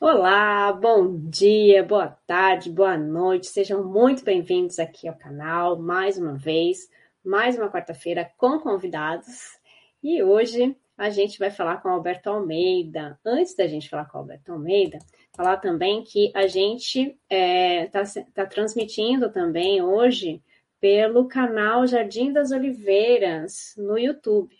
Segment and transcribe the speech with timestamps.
[0.00, 6.34] Olá, bom dia, boa tarde, boa noite, sejam muito bem-vindos aqui ao canal mais uma
[6.34, 6.88] vez,
[7.24, 9.58] mais uma quarta-feira com convidados.
[10.00, 13.18] E hoje a gente vai falar com Alberto Almeida.
[13.26, 15.00] Antes da gente falar com Alberto Almeida,
[15.34, 20.40] falar também que a gente está é, tá, tá transmitindo também hoje
[20.80, 24.54] pelo canal Jardim das Oliveiras no YouTube.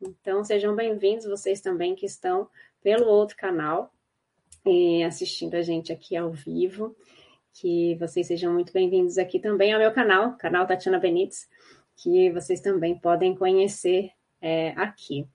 [0.00, 2.48] Então sejam bem-vindos vocês também que estão
[2.80, 3.92] pelo outro canal
[5.06, 6.96] assistindo a gente aqui ao vivo.
[7.52, 11.46] Que vocês sejam muito bem-vindos aqui também ao meu canal, canal Tatiana Benites,
[11.96, 15.26] que vocês também podem conhecer é, aqui.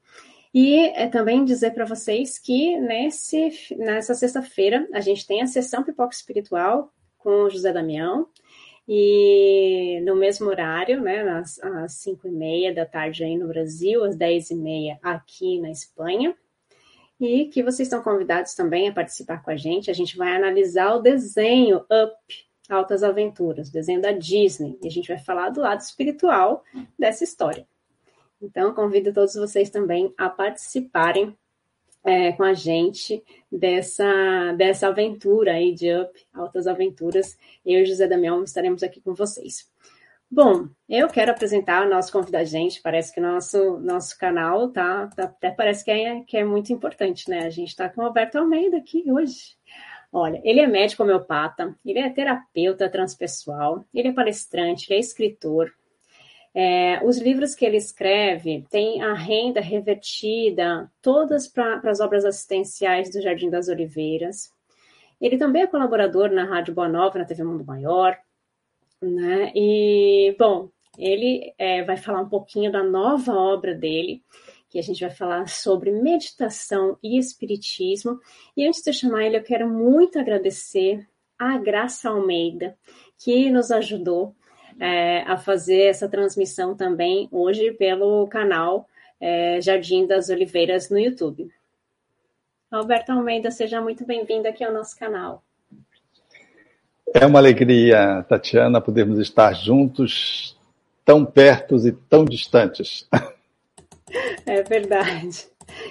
[0.53, 5.83] E é, também dizer para vocês que nesse, nessa sexta-feira a gente tem a sessão
[5.83, 8.27] Pipoca Espiritual com o José Damião,
[8.87, 14.03] e no mesmo horário, né, às, às 5 e meia da tarde aí no Brasil,
[14.03, 16.35] às 10 e meia aqui na Espanha
[17.19, 19.91] e que vocês estão convidados também a participar com a gente.
[19.91, 22.15] A gente vai analisar o desenho Up,
[22.69, 26.63] Altas Aventuras, desenho da Disney, e a gente vai falar do lado espiritual
[26.97, 27.67] dessa história.
[28.41, 31.35] Então, convido todos vocês também a participarem
[32.03, 37.37] é, com a gente dessa, dessa aventura aí de Up, Altas Aventuras.
[37.65, 39.69] Eu e José Damião estaremos aqui com vocês.
[40.31, 42.81] Bom, eu quero apresentar o nosso convidado, gente.
[42.83, 46.71] Parece que o nosso, nosso canal tá, tá, até parece que é, que é muito
[46.71, 47.47] importante, né?
[47.47, 49.57] A gente está com o Alberto Almeida aqui hoje.
[50.13, 55.73] Olha, ele é médico homeopata, ele é terapeuta transpessoal, ele é palestrante, ele é escritor.
[56.53, 63.09] É, os livros que ele escreve têm a renda revertida todas para as obras assistenciais
[63.11, 64.51] do Jardim das Oliveiras.
[65.19, 68.17] Ele também é colaborador na Rádio Boa Nova, na TV Mundo Maior,
[69.01, 69.51] né?
[69.55, 74.23] E, bom, ele é, vai falar um pouquinho da nova obra dele,
[74.69, 78.19] que a gente vai falar sobre meditação e espiritismo.
[78.55, 81.07] E antes de eu chamar ele, eu quero muito agradecer
[81.37, 82.77] a Graça Almeida,
[83.17, 84.35] que nos ajudou
[84.79, 88.87] é, a fazer essa transmissão também hoje pelo canal
[89.19, 91.51] é, Jardim das Oliveiras no YouTube.
[92.69, 95.43] Alberto Almeida, seja muito bem-vindo aqui ao nosso canal.
[97.13, 100.57] É uma alegria, Tatiana, podermos estar juntos,
[101.03, 103.07] tão pertos e tão distantes.
[104.45, 105.47] É verdade.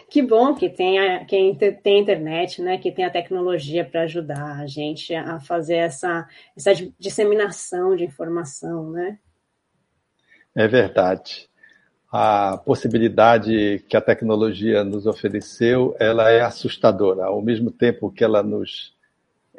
[0.08, 2.78] Que bom que tem, a, que tem internet, né?
[2.78, 8.90] Que tem a tecnologia para ajudar a gente a fazer essa, essa disseminação de informação,
[8.90, 9.18] né?
[10.54, 11.48] É verdade.
[12.10, 17.26] A possibilidade que a tecnologia nos ofereceu, ela é assustadora.
[17.26, 18.96] Ao mesmo tempo que ela nos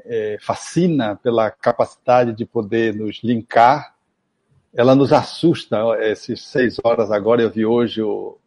[0.06, 3.96] é, fascina pela capacidade de poder nos linkar.
[4.74, 5.78] Ela nos assusta.
[6.02, 8.38] Esses seis horas agora, eu vi hoje o,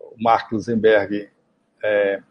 [0.00, 1.28] o Mark Lusenberg
[1.82, 2.22] é,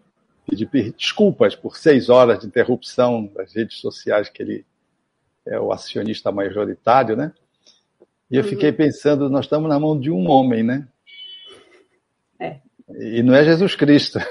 [0.48, 4.66] pedir desculpas por seis horas de interrupção das redes sociais, que ele
[5.46, 7.34] é o acionista majoritário, né?
[8.30, 8.76] E eu fiquei uhum.
[8.76, 10.88] pensando, nós estamos na mão de um homem, né?
[12.40, 12.60] É.
[12.98, 14.20] E não é Jesus Cristo.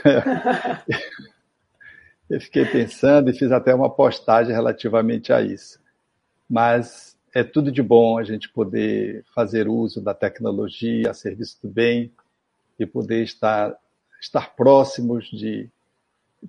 [2.31, 5.81] Eu fiquei pensando e fiz até uma postagem relativamente a isso.
[6.49, 11.69] Mas é tudo de bom a gente poder fazer uso da tecnologia a serviço do
[11.69, 12.13] bem
[12.79, 13.77] e poder estar,
[14.21, 15.69] estar próximos de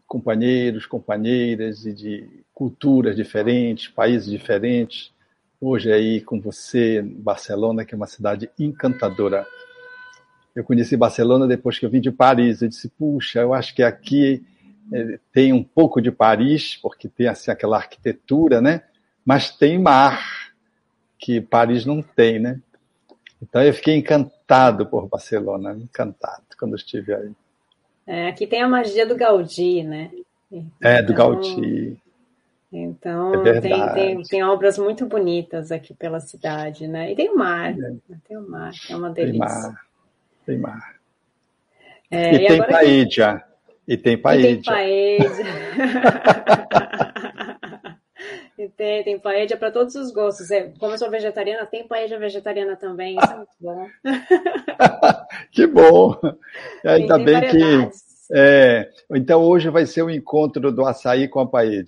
[0.05, 5.11] companheiros, companheiras e de culturas diferentes, países diferentes.
[5.59, 9.47] Hoje aí com você, Barcelona, que é uma cidade encantadora.
[10.55, 12.61] Eu conheci Barcelona depois que eu vim de Paris.
[12.61, 14.45] Eu disse, puxa, eu acho que aqui
[15.31, 18.83] tem um pouco de Paris, porque tem assim aquela arquitetura, né?
[19.25, 20.51] Mas tem mar,
[21.17, 22.59] que Paris não tem, né?
[23.41, 27.31] Então eu fiquei encantado por Barcelona, encantado quando estive aí.
[28.05, 30.11] É, aqui tem a magia do Gaudí, né?
[30.51, 31.97] Então, é, do então, Gaudí.
[32.71, 37.11] Então é tem, tem, tem, obras muito bonitas aqui pela cidade, né?
[37.11, 37.93] E tem o mar, é.
[38.27, 39.45] tem o mar, que é uma delícia.
[39.45, 39.85] Tem mar,
[40.45, 40.95] tem mar.
[42.09, 43.50] É, e, e, tem Paella.
[43.87, 44.47] E tem paella.
[44.47, 45.31] E tem paella.
[48.57, 50.51] e tem, tem paella para todos os gostos.
[50.51, 53.17] É, como eu sou vegetariana, tem paella vegetariana também.
[53.17, 53.87] Isso é muito bom.
[55.51, 56.19] que bom!
[56.85, 57.89] Ainda tem, bem que.
[58.33, 61.83] É, então hoje vai ser o um encontro do açaí com a paella.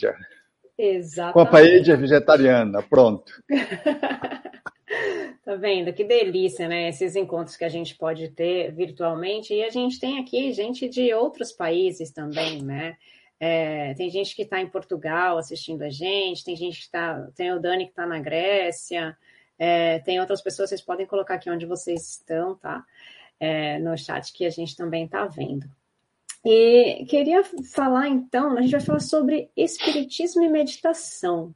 [0.77, 1.33] Exatamente.
[1.33, 3.31] Com a paella vegetariana, pronto.
[5.43, 5.91] Tá vendo?
[5.91, 6.87] Que delícia, né?
[6.87, 9.53] Esses encontros que a gente pode ter virtualmente.
[9.53, 12.95] E a gente tem aqui gente de outros países também, né?
[13.39, 17.29] É, tem gente que está em Portugal assistindo a gente, tem gente que está.
[17.35, 19.17] Tem o Dani que está na Grécia,
[19.59, 22.83] é, tem outras pessoas, vocês podem colocar aqui onde vocês estão, tá?
[23.39, 25.69] É, no chat que a gente também está vendo.
[26.45, 27.43] E queria
[27.73, 31.53] falar então, a gente vai falar sobre espiritismo e meditação,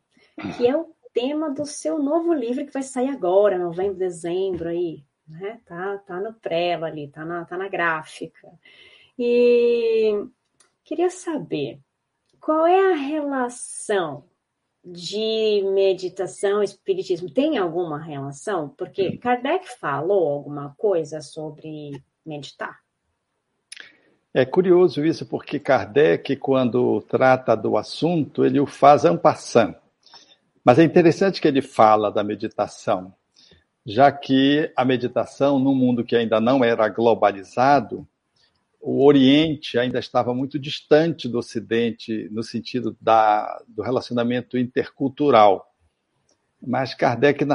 [0.57, 5.03] que é o tema do seu novo livro que vai sair agora, novembro, dezembro aí,
[5.27, 5.59] né?
[5.65, 8.47] Tá, tá no prelo ali, tá na, tá na gráfica.
[9.17, 10.27] E
[10.83, 11.79] queria saber
[12.39, 14.25] qual é a relação
[14.85, 17.31] de meditação e espiritismo?
[17.31, 18.69] Tem alguma relação?
[18.69, 22.77] Porque Kardec falou alguma coisa sobre meditar?
[24.31, 29.75] É curioso isso, porque Kardec, quando trata do assunto, ele o faz en passant.
[30.67, 33.13] Mas é interessante que ele fala da meditação,
[33.85, 38.05] já que a meditação, num mundo que ainda não era globalizado,
[38.81, 45.73] o Oriente ainda estava muito distante do Ocidente no sentido da, do relacionamento intercultural.
[46.61, 47.45] Mas Kardec,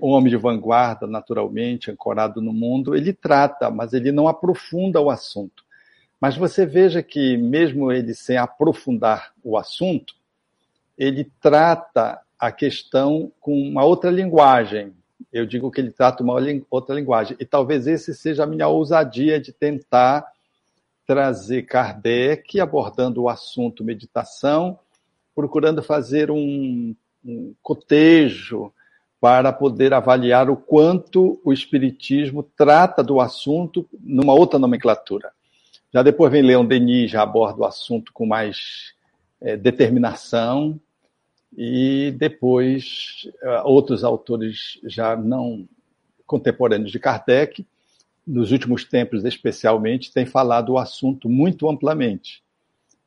[0.00, 5.10] um homem de vanguarda, naturalmente, ancorado no mundo, ele trata, mas ele não aprofunda o
[5.10, 5.64] assunto.
[6.20, 10.14] Mas você veja que, mesmo ele sem aprofundar o assunto,
[10.96, 14.92] ele trata a questão com uma outra linguagem.
[15.32, 16.34] Eu digo que ele trata uma
[16.70, 17.36] outra linguagem.
[17.40, 20.26] E talvez esse seja a minha ousadia de tentar
[21.06, 24.78] trazer Kardec abordando o assunto meditação,
[25.34, 26.94] procurando fazer um,
[27.24, 28.72] um cotejo
[29.20, 35.32] para poder avaliar o quanto o Espiritismo trata do assunto numa outra nomenclatura.
[35.92, 38.94] Já depois vem Leon Denis, já aborda o assunto com mais
[39.40, 40.78] é, determinação,
[41.56, 45.66] e depois é, outros autores já não
[46.26, 47.66] contemporâneos de Kardec,
[48.26, 52.42] nos últimos tempos especialmente, têm falado o assunto muito amplamente.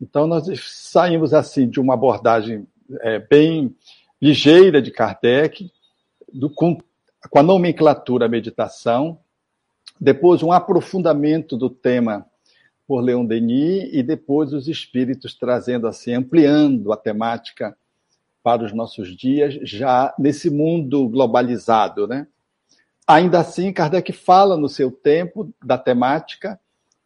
[0.01, 2.65] Então, nós saímos assim de uma abordagem
[3.01, 3.75] é, bem
[4.21, 5.69] ligeira de Kardec,
[6.33, 6.77] do, com,
[7.29, 9.19] com a nomenclatura meditação,
[9.99, 12.25] depois um aprofundamento do tema
[12.87, 17.77] por Leon Denis e depois os espíritos trazendo assim, ampliando a temática
[18.49, 22.25] para os nossos dias, já nesse mundo globalizado, né?
[23.07, 26.59] Ainda assim, Kardec fala no seu tempo da temática,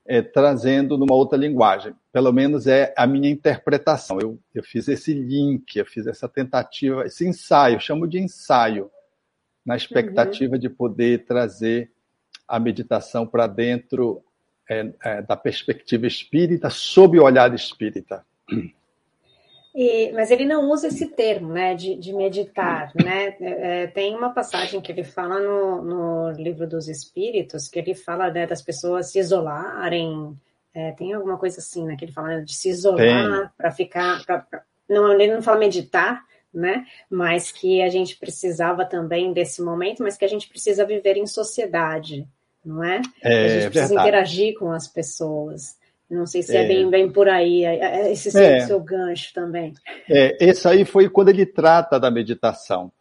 [0.06, 1.94] é, trazendo numa outra linguagem.
[2.14, 4.20] Pelo menos é a minha interpretação.
[4.22, 8.90] Eu, eu fiz esse link, eu fiz essa tentativa, esse ensaio, chamo de ensaio,
[9.66, 10.60] na expectativa uhum.
[10.60, 11.92] de poder trazer
[12.48, 14.24] a meditação para dentro
[14.70, 18.26] é, é, da perspectiva espírita, sob o olhar espírita.
[19.76, 23.36] E, mas ele não usa esse termo, né, de, de meditar, né?
[23.42, 27.96] É, é, tem uma passagem que ele fala no, no livro dos Espíritos, que ele
[27.96, 30.38] fala né, das pessoas se isolarem.
[30.76, 31.96] É, tem alguma coisa assim, né?
[31.96, 34.24] Que ele fala de se isolar para ficar.
[34.26, 36.24] Pra, pra, não, ele não fala meditar,
[36.54, 36.86] né?
[37.10, 41.26] Mas que a gente precisava também desse momento, mas que a gente precisa viver em
[41.26, 42.28] sociedade,
[42.64, 43.02] não é?
[43.24, 43.94] é a gente precisa verdade.
[43.94, 45.76] interagir com as pessoas.
[46.10, 49.34] Não sei se é, é bem, bem por aí, é, é, esse é, seu gancho
[49.34, 49.74] também.
[50.10, 52.92] É, esse aí foi quando ele trata da meditação,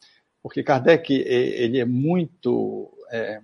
[0.42, 3.40] porque Kardec ele é muito é,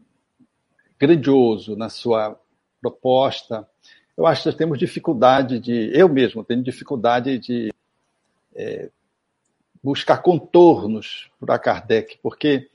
[0.98, 2.38] grandioso na sua
[2.80, 3.68] proposta.
[4.16, 7.72] Eu acho que nós temos dificuldade de, eu mesmo tenho dificuldade de
[8.54, 8.90] é,
[9.82, 12.68] buscar contornos para Kardec, porque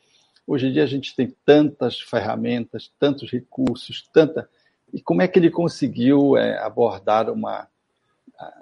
[0.47, 4.50] hoje em dia a gente tem tantas ferramentas, tantos recursos, tanta.
[4.93, 7.67] E como é que ele conseguiu é, abordar uma,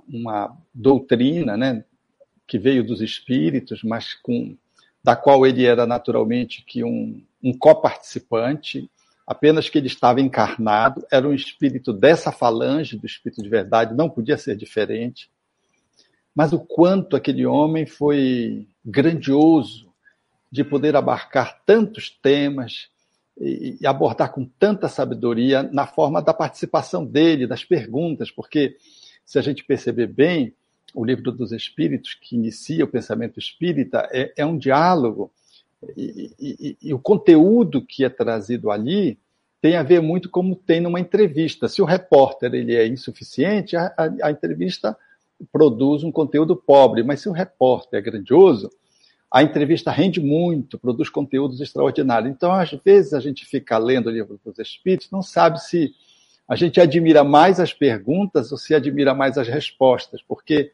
[0.08, 1.84] uma doutrina né,
[2.48, 4.56] que veio dos espíritos, mas com,
[5.04, 8.90] da qual ele era naturalmente que um, um coparticipante,
[9.28, 14.10] apenas que ele estava encarnado, era um espírito dessa falange do espírito de verdade, não
[14.10, 15.30] podia ser diferente.
[16.34, 19.92] Mas o quanto aquele homem foi grandioso
[20.50, 22.90] de poder abarcar tantos temas
[23.38, 28.78] e, abordar com tanta sabedoria na forma da participação dele, das perguntas, porque
[29.26, 30.54] se a gente perceber bem,
[30.94, 35.32] o livro dos Espíritos, que inicia o pensamento espírita, é, é um diálogo
[35.98, 39.18] e, e, e, o conteúdo que é trazido ali
[39.60, 41.68] tem a ver muito como tem numa entrevista.
[41.68, 44.98] Se o repórter ele é insuficiente, a, a, a entrevista
[45.52, 48.70] produz um conteúdo pobre, mas se o repórter é grandioso,
[49.32, 52.30] a entrevista rende muito, produz conteúdos extraordinários.
[52.30, 55.94] Então, às vezes, a gente fica lendo o livro dos Espíritos, não sabe se
[56.48, 60.74] a gente admira mais as perguntas ou se admira mais as respostas, porque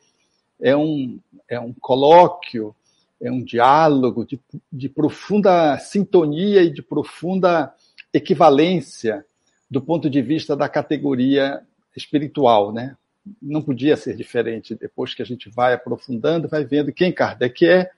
[0.60, 2.76] é um, é um colóquio,
[3.22, 4.40] é um diálogo de,
[4.74, 7.72] de profunda sintonia e de profunda
[8.12, 9.24] equivalência
[9.70, 11.62] do ponto de vista da categoria
[11.96, 12.96] espiritual, né?
[13.42, 14.76] não podia ser diferente.
[14.76, 17.92] Depois que a gente vai aprofundando, vai vendo quem Kardec é,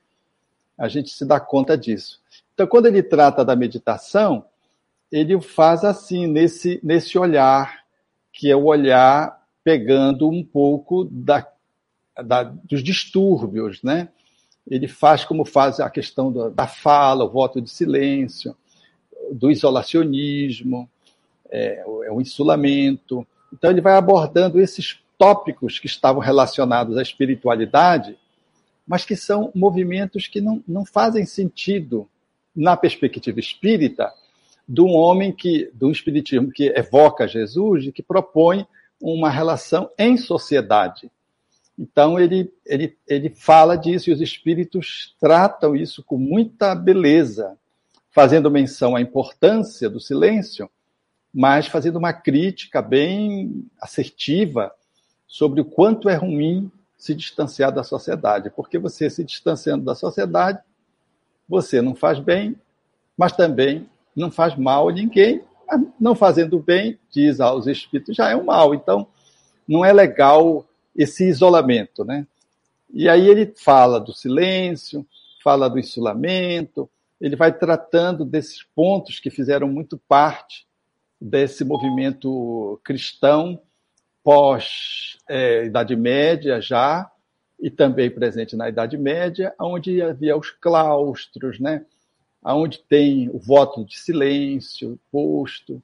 [0.79, 2.19] a gente se dá conta disso.
[2.53, 4.45] Então, quando ele trata da meditação,
[5.12, 7.83] ele faz assim, nesse, nesse olhar,
[8.31, 11.45] que é o olhar pegando um pouco da,
[12.24, 14.09] da, dos distúrbios, né?
[14.65, 18.55] Ele faz como faz a questão da, da fala, o voto de silêncio,
[19.31, 20.89] do isolacionismo,
[21.50, 23.27] é, é o insulamento.
[23.51, 28.17] Então ele vai abordando esses tópicos que estavam relacionados à espiritualidade,
[28.89, 32.10] mas que são movimentos que não, não fazem sentido
[32.55, 34.12] na perspectiva espírita
[34.67, 38.65] de um homem que, de um espiritismo que evoca Jesus e que propõe
[39.00, 41.12] uma relação em sociedade.
[41.77, 47.55] Então ele, ele, ele fala disso e os espíritos tratam isso com muita beleza,
[48.10, 50.67] fazendo menção à importância do silêncio,
[51.31, 54.72] mas fazendo uma crítica bem assertiva
[55.27, 60.59] sobre o quanto é ruim se distanciar da sociedade, porque você se distanciando da sociedade,
[61.47, 62.57] você não faz bem,
[63.17, 65.41] mas também não faz mal a ninguém.
[65.99, 68.73] Não fazendo bem, diz aos espíritos, já é um mal.
[68.73, 69.07] Então,
[69.67, 72.27] não é legal esse isolamento, né?
[72.91, 75.05] E aí ele fala do silêncio,
[75.43, 76.89] fala do insulamento,
[77.21, 80.67] ele vai tratando desses pontos que fizeram muito parte
[81.21, 83.61] desse movimento cristão
[84.29, 87.12] pós-Idade é, Média já,
[87.59, 91.83] e também presente na Idade Média, onde havia os claustros, né?
[92.45, 95.81] onde tem o voto de silêncio posto,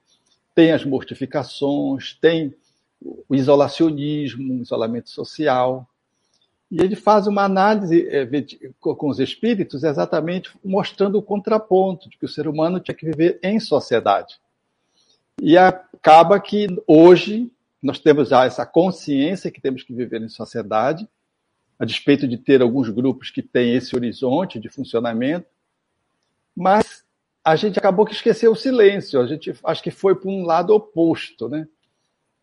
[0.54, 2.54] tem as mortificações, tem
[3.02, 5.84] o isolacionismo, o isolamento social.
[6.70, 8.24] E ele faz uma análise é,
[8.78, 13.40] com os espíritos exatamente mostrando o contraponto de que o ser humano tinha que viver
[13.42, 14.38] em sociedade.
[15.42, 17.50] E acaba que hoje
[17.82, 21.08] nós temos já essa consciência que temos que viver em sociedade,
[21.78, 25.46] a despeito de ter alguns grupos que têm esse horizonte de funcionamento,
[26.56, 27.04] mas
[27.44, 30.74] a gente acabou que esqueceu o silêncio, a gente acho que foi para um lado
[30.74, 31.68] oposto, né?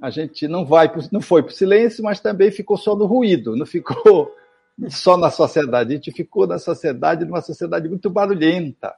[0.01, 3.55] A gente não vai, não foi para o silêncio, mas também ficou só no ruído,
[3.55, 4.33] não ficou
[4.89, 8.95] só na sociedade, a gente ficou na sociedade, numa sociedade muito barulhenta.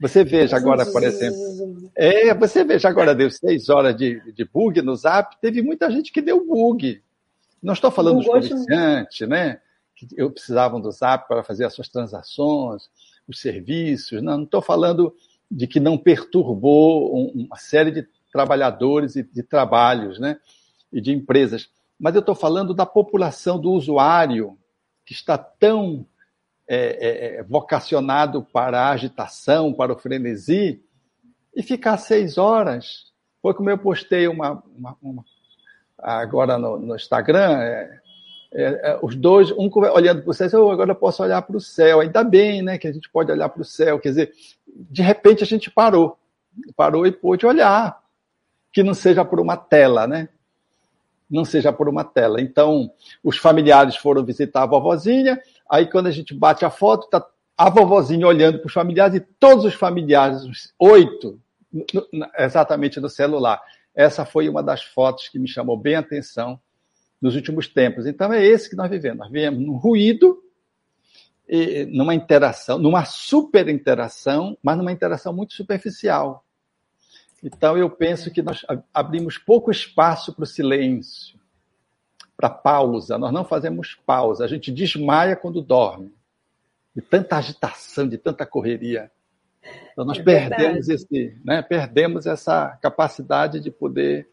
[0.00, 1.90] Você veja agora, por exemplo.
[1.96, 6.12] É, você veja agora, deu seis horas de, de bug no zap, teve muita gente
[6.12, 7.02] que deu bug.
[7.62, 9.60] Não estou falando dos comerciantes, né?
[9.96, 12.88] Que precisavam do zap para fazer as suas transações,
[13.26, 14.22] os serviços.
[14.22, 15.14] Não, não estou falando
[15.50, 20.38] de que não perturbou uma série de trabalhadores e de trabalhos, né?
[20.92, 21.68] E de empresas.
[21.98, 24.56] Mas eu estou falando da população, do usuário,
[25.04, 26.06] que está tão
[26.68, 30.82] é, é, é, vocacionado para a agitação, para o frenesi,
[31.56, 33.06] e ficar seis horas.
[33.40, 35.24] Foi como eu postei uma, uma, uma
[35.98, 38.00] agora no, no Instagram, é,
[38.52, 41.56] é, é os dois, um olhando para o céu, oh, agora eu posso olhar para
[41.56, 42.00] o céu.
[42.00, 43.98] Ainda bem né, que a gente pode olhar para o céu.
[43.98, 44.32] Quer dizer,
[44.66, 46.18] de repente a gente parou.
[46.76, 47.98] Parou e pôde olhar.
[48.72, 50.28] Que não seja por uma tela, né?
[51.30, 52.40] Não seja por uma tela.
[52.40, 52.90] Então,
[53.22, 55.38] os familiares foram visitar a vovozinha,
[55.70, 57.24] Aí quando a gente bate a foto, tá
[57.56, 61.38] a vovozinha olhando para os familiares e todos os familiares, os oito,
[62.38, 63.60] exatamente no celular.
[63.94, 66.58] Essa foi uma das fotos que me chamou bem a atenção
[67.20, 68.06] nos últimos tempos.
[68.06, 69.18] Então é esse que nós vivemos.
[69.18, 70.42] Nós vivemos num ruído,
[71.88, 76.44] numa interação, numa super interação, mas numa interação muito superficial.
[77.42, 81.38] Então eu penso que nós abrimos pouco espaço para o silêncio,
[82.36, 83.16] para pausa.
[83.18, 84.44] Nós não fazemos pausa.
[84.44, 86.12] A gente desmaia quando dorme.
[86.94, 89.10] De tanta agitação, de tanta correria.
[89.92, 91.62] Então nós é perdemos esse, né?
[91.62, 94.28] Perdemos essa capacidade de poder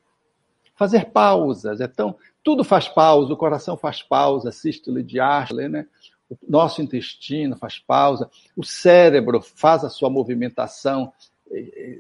[0.75, 1.79] fazer pausas.
[1.81, 3.31] Então tudo faz pausa.
[3.31, 4.51] O coração faz pausa.
[4.51, 5.85] Sístole de Ashley, né?
[6.27, 8.29] O nosso intestino faz pausa.
[8.55, 11.13] O cérebro faz a sua movimentação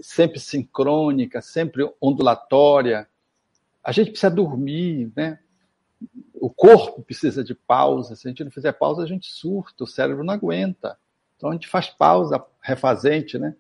[0.01, 3.07] sempre sincrônica, sempre ondulatória.
[3.83, 5.39] A gente precisa dormir, né?
[6.45, 8.15] o corpo precisa de pausa.
[8.15, 10.97] Se a gente não fizer pausa, a gente surta, o cérebro não aguenta.
[11.35, 13.55] Então a gente faz pausa refazente, né?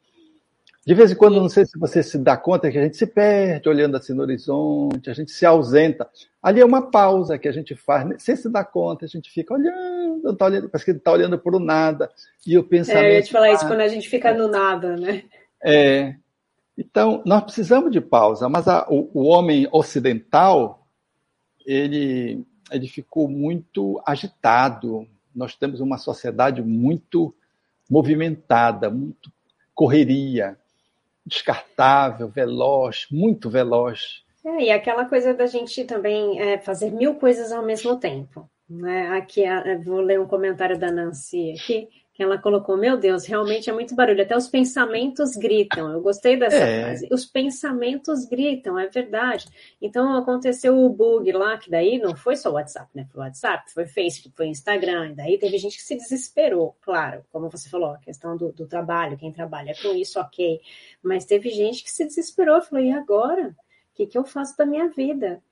[0.85, 3.07] De vez em quando, não sei se você se dá conta que a gente se
[3.07, 6.07] perde olhando assim no horizonte, a gente se ausenta.
[6.43, 8.17] Ali é uma pausa que a gente faz, né?
[8.19, 11.57] sem se dar conta, a gente fica olhando, tá olhando parece que está olhando para
[11.57, 12.11] o nada.
[12.45, 13.03] E o pensamento.
[13.03, 15.23] É, eu ia te falar isso quando a gente fica no nada, né?
[15.63, 16.15] É.
[16.77, 20.85] Então, nós precisamos de pausa, mas a, o, o homem ocidental,
[21.65, 25.07] ele, ele ficou muito agitado.
[25.33, 27.33] Nós temos uma sociedade muito
[27.89, 29.31] movimentada, muito
[29.73, 30.57] correria,
[31.25, 34.23] descartável, veloz, muito veloz.
[34.43, 38.49] É, e aquela coisa da gente também é, fazer mil coisas ao mesmo tempo.
[38.69, 39.09] Né?
[39.17, 39.43] Aqui,
[39.83, 41.89] vou ler um comentário da Nancy aqui.
[42.15, 45.91] Que ela colocou, meu Deus, realmente é muito barulho, até os pensamentos gritam.
[45.91, 46.83] Eu gostei dessa é.
[46.83, 47.09] frase.
[47.11, 49.45] Os pensamentos gritam, é verdade.
[49.81, 53.05] Então aconteceu o bug lá, que daí não foi só o WhatsApp, né?
[53.11, 57.21] Foi o WhatsApp, foi Facebook, foi Instagram, e daí teve gente que se desesperou, claro,
[57.33, 60.61] como você falou, a questão do, do trabalho, quem trabalha com isso, ok.
[61.03, 63.49] Mas teve gente que se desesperou, falou, e agora?
[63.49, 65.43] O que, que eu faço da minha vida?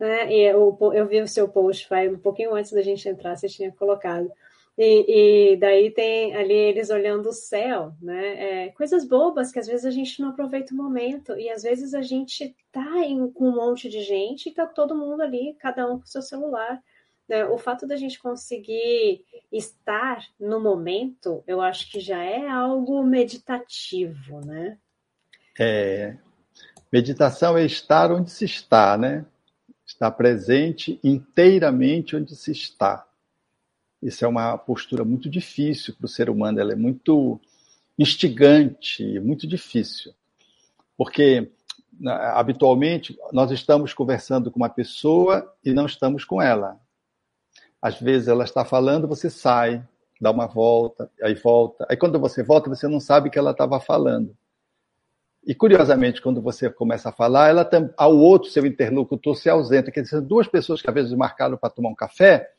[0.00, 0.32] Né?
[0.32, 3.48] E eu, eu vi o seu post, vai um pouquinho antes da gente entrar, você
[3.48, 4.32] tinha colocado
[4.78, 8.64] e, e, daí tem ali eles olhando o céu, né?
[8.64, 11.94] É, coisas bobas que às vezes a gente não aproveita o momento e às vezes
[11.94, 15.90] a gente tá em, com um monte de gente e tá todo mundo ali, cada
[15.90, 16.82] um com seu celular.
[17.26, 17.46] Né?
[17.46, 24.44] O fato da gente conseguir estar no momento, eu acho que já é algo meditativo,
[24.44, 24.78] né?
[25.58, 26.18] É,
[26.92, 29.24] meditação é estar onde se está, né?
[29.86, 33.06] Estar presente inteiramente onde se está.
[34.02, 37.40] Isso é uma postura muito difícil para o ser humano, ela é muito
[37.98, 40.12] instigante, muito difícil.
[40.96, 41.50] Porque
[42.04, 46.78] habitualmente nós estamos conversando com uma pessoa e não estamos com ela.
[47.80, 49.82] Às vezes ela está falando, você sai,
[50.20, 51.86] dá uma volta, aí volta.
[51.88, 54.36] Aí quando você volta, você não sabe que ela estava falando.
[55.46, 59.92] E curiosamente, quando você começa a falar, ela ao outro seu interlocutor se ausenta.
[59.92, 62.50] Quer dizer, duas pessoas que às vezes marcaram para tomar um café,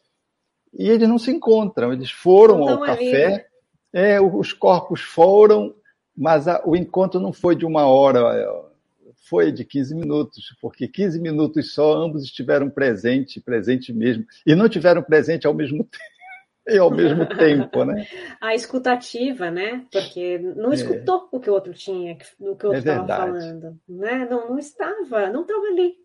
[0.73, 1.93] e eles não se encontram.
[1.93, 3.47] Eles foram ao café,
[3.93, 5.73] é, os corpos foram,
[6.15, 8.21] mas a, o encontro não foi de uma hora,
[9.29, 14.69] foi de 15 minutos, porque 15 minutos só ambos estiveram presentes, presente mesmo, e não
[14.69, 16.17] tiveram presente ao mesmo tempo.
[16.69, 18.05] E ao mesmo tempo, né?
[18.41, 19.85] A escutativa, né?
[19.89, 20.75] Porque não é.
[20.75, 21.37] escutou é.
[21.37, 24.27] o que o outro tinha, o que o outro estava é falando, né?
[24.29, 25.95] Não, não estava, não estava ali.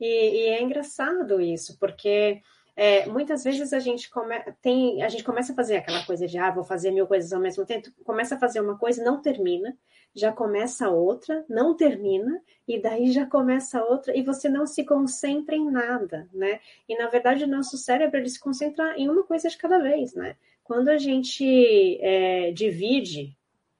[0.00, 2.40] E, e é engraçado isso, porque
[2.74, 6.38] é, muitas vezes a gente, come, tem, a gente começa a fazer aquela coisa de,
[6.38, 9.76] ah, vou fazer mil coisas ao mesmo tempo, começa a fazer uma coisa, não termina,
[10.14, 15.54] já começa outra, não termina, e daí já começa outra, e você não se concentra
[15.54, 16.60] em nada, né?
[16.88, 20.14] E na verdade o nosso cérebro ele se concentra em uma coisa de cada vez,
[20.14, 20.36] né?
[20.62, 23.36] Quando a gente é, divide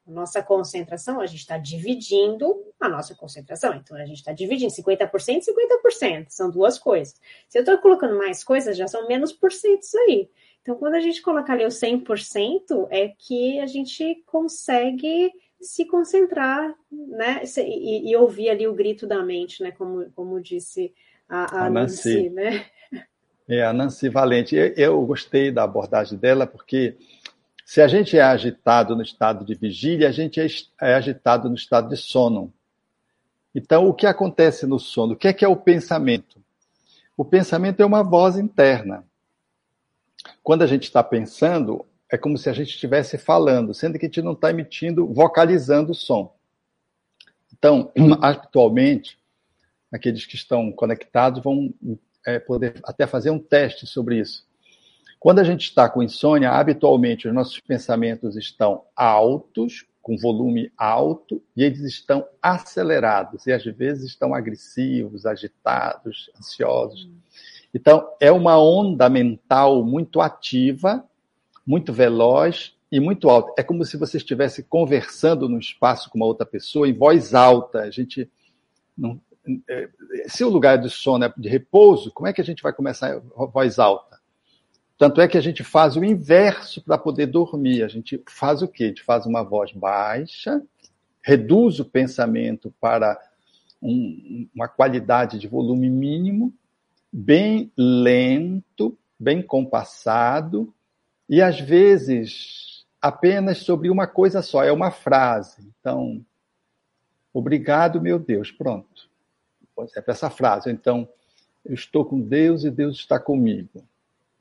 [0.06, 3.74] nossa concentração, a gente está dividindo a nossa concentração.
[3.74, 6.26] Então, a gente está dividindo 50% e 50%.
[6.28, 7.14] São duas coisas.
[7.48, 10.28] Se eu estou colocando mais coisas, já são menos porcentos aí.
[10.60, 16.74] Então, quando a gente coloca ali o 100%, é que a gente consegue se concentrar,
[16.90, 17.42] né?
[17.58, 19.70] E, e, ouvir ali o grito da mente, né?
[19.72, 20.92] Como, como disse
[21.28, 22.66] a, a, a Nancy, Nancy, né?
[23.48, 24.56] É, a Nancy Valente.
[24.56, 26.96] Eu, eu gostei da abordagem dela, porque
[27.64, 30.46] se a gente é agitado no estado de vigília, a gente é,
[30.80, 32.52] é agitado no estado de sono.
[33.54, 35.12] Então, o que acontece no sono?
[35.12, 36.42] O que é que é o pensamento?
[37.16, 39.04] O pensamento é uma voz interna.
[40.42, 44.08] Quando a gente está pensando, é como se a gente estivesse falando, sendo que a
[44.08, 46.34] gente não está emitindo, vocalizando o som.
[47.52, 49.18] Então, atualmente,
[49.90, 51.72] aqueles que estão conectados vão
[52.26, 54.46] é, poder até fazer um teste sobre isso.
[55.22, 61.40] Quando a gente está com insônia, habitualmente os nossos pensamentos estão altos, com volume alto,
[61.56, 67.08] e eles estão acelerados, e às vezes estão agressivos, agitados, ansiosos.
[67.72, 71.04] Então, é uma onda mental muito ativa,
[71.64, 73.52] muito veloz e muito alta.
[73.56, 77.82] É como se você estivesse conversando no espaço com uma outra pessoa em voz alta.
[77.82, 78.28] A gente
[78.98, 79.20] não,
[79.70, 79.88] é,
[80.26, 83.16] se o lugar de sono é de repouso, como é que a gente vai começar
[83.16, 83.20] em
[83.52, 84.11] voz alta?
[85.02, 87.82] Tanto é que a gente faz o inverso para poder dormir.
[87.82, 88.84] A gente faz o quê?
[88.84, 90.62] A gente faz uma voz baixa,
[91.20, 93.20] reduz o pensamento para
[93.82, 96.54] um, uma qualidade de volume mínimo,
[97.12, 100.72] bem lento, bem compassado,
[101.28, 105.68] e às vezes apenas sobre uma coisa só, é uma frase.
[105.80, 106.24] Então,
[107.34, 109.10] obrigado, meu Deus, pronto.
[109.96, 110.70] É essa frase.
[110.70, 111.08] Então,
[111.64, 113.84] eu estou com Deus e Deus está comigo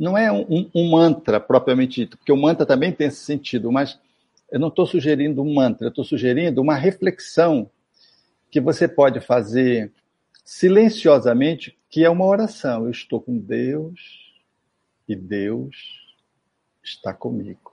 [0.02, 4.00] não é um, um, mantra propriamente dito, porque o mantra também tem esse sentido, mas
[4.52, 7.70] eu não estou sugerindo um mantra, eu estou sugerindo uma reflexão
[8.50, 9.92] que você pode fazer
[10.44, 12.86] silenciosamente, que é uma oração.
[12.86, 14.34] Eu estou com Deus
[15.08, 15.76] e Deus
[16.84, 17.72] está comigo.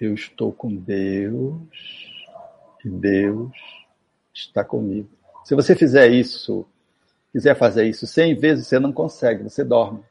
[0.00, 1.62] Eu estou com Deus
[2.84, 3.52] e Deus
[4.34, 5.08] está comigo.
[5.44, 6.66] Se você fizer isso,
[7.30, 10.02] quiser fazer isso 100 vezes, você não consegue, você dorme.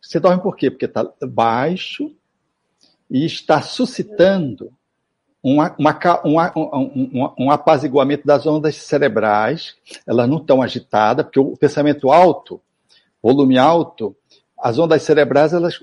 [0.00, 0.70] Você dorme por quê?
[0.70, 2.14] Porque está baixo
[3.10, 4.72] e está suscitando
[5.42, 9.76] uma, uma, um, um, apaziguamento das ondas cerebrais.
[10.06, 12.60] Elas não estão agitadas, porque o pensamento alto,
[13.22, 14.16] volume alto,
[14.58, 15.78] as ondas cerebrais elas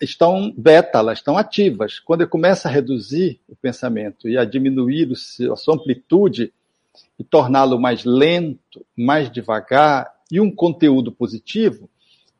[0.00, 1.98] estão beta, elas estão ativas.
[1.98, 5.12] Quando eu começo a reduzir o pensamento e a diminuir
[5.52, 6.52] a sua amplitude
[7.18, 11.88] e torná-lo mais lento, mais devagar e um conteúdo positivo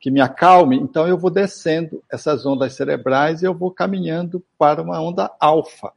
[0.05, 4.79] que me acalme, então eu vou descendo essas ondas cerebrais e eu vou caminhando para
[4.79, 5.91] uma onda alfa.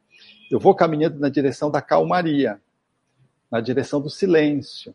[0.51, 2.59] Eu vou caminhando na direção da calmaria,
[3.51, 4.95] na direção do silêncio.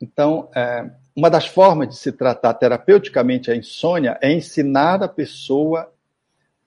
[0.00, 5.92] Então, é, uma das formas de se tratar terapeuticamente a insônia é ensinar a pessoa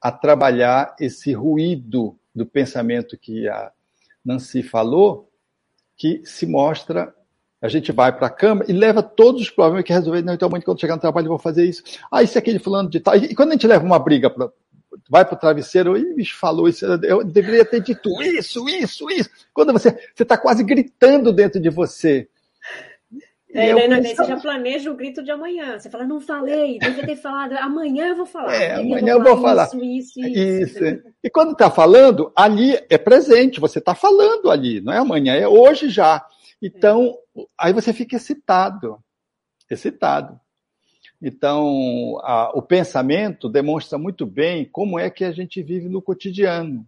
[0.01, 3.71] a trabalhar esse ruído do pensamento que a
[4.25, 5.31] Nancy falou,
[5.95, 7.15] que se mostra.
[7.61, 10.21] A gente vai para a cama e leva todos os problemas que resolver.
[10.21, 11.83] Não, então, quando chegar no trabalho, eu vou fazer isso.
[12.11, 13.15] Ah, isso é aquele fulano de tal.
[13.15, 14.49] E quando a gente leva uma briga para
[15.09, 19.29] vai para o travesseiro e me falou isso, eu deveria ter dito isso, isso, isso.
[19.53, 22.27] Quando você está quase gritando dentro de você.
[23.53, 25.79] É, né, né, você já planeja o grito de amanhã.
[25.79, 28.53] Você fala, não falei, devia ter falado, amanhã eu vou falar.
[28.53, 29.67] É, amanhã eu vou falar.
[29.67, 30.85] Isso, isso, isso.
[30.85, 31.03] isso.
[31.23, 35.47] E quando está falando, ali é presente, você está falando ali, não é amanhã, é
[35.47, 36.23] hoje já.
[36.61, 37.17] Então,
[37.57, 39.03] aí você fica excitado.
[39.69, 40.39] Excitado.
[41.21, 46.87] Então, a, o pensamento demonstra muito bem como é que a gente vive no cotidiano.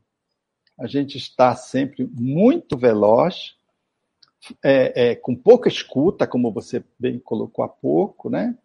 [0.77, 3.55] A gente está sempre muito veloz,
[4.63, 8.57] é, é, com pouca escuta, como você bem colocou há pouco, né?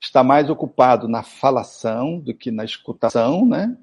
[0.00, 3.76] Está mais ocupado na falação do que na escutação, né?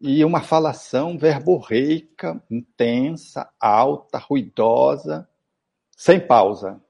[0.00, 5.28] E uma falação verborreica, intensa, alta, ruidosa,
[5.98, 6.80] sem pausa.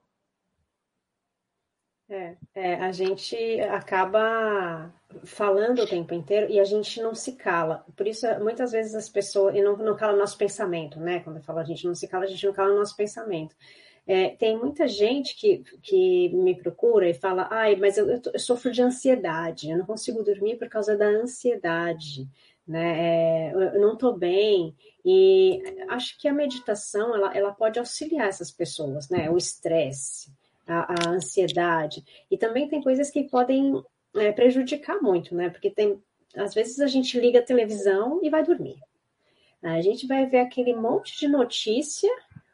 [2.11, 4.93] É, é, a gente acaba
[5.25, 7.87] falando o tempo inteiro e a gente não se cala.
[7.97, 9.55] Por isso, muitas vezes as pessoas.
[9.57, 11.21] E não, não cala nosso pensamento, né?
[11.21, 13.57] Quando eu falo a gente não se cala, a gente não cala o nosso pensamento.
[14.07, 18.71] É, tem muita gente que, que me procura e fala: ai, mas eu, eu, sofro
[18.71, 22.29] de ansiedade, eu não consigo dormir por causa da ansiedade.
[22.69, 23.49] Né?
[23.49, 28.51] É, eu não estou bem e acho que a meditação ela, ela pode auxiliar essas
[28.51, 29.31] pessoas, né?
[29.31, 30.31] O estresse,
[30.67, 32.05] a, a ansiedade.
[32.31, 33.83] E também tem coisas que podem
[34.15, 35.49] é, prejudicar muito, né?
[35.49, 35.99] Porque tem,
[36.37, 38.77] às vezes a gente liga a televisão e vai dormir.
[39.63, 42.11] A gente vai ver aquele monte de notícia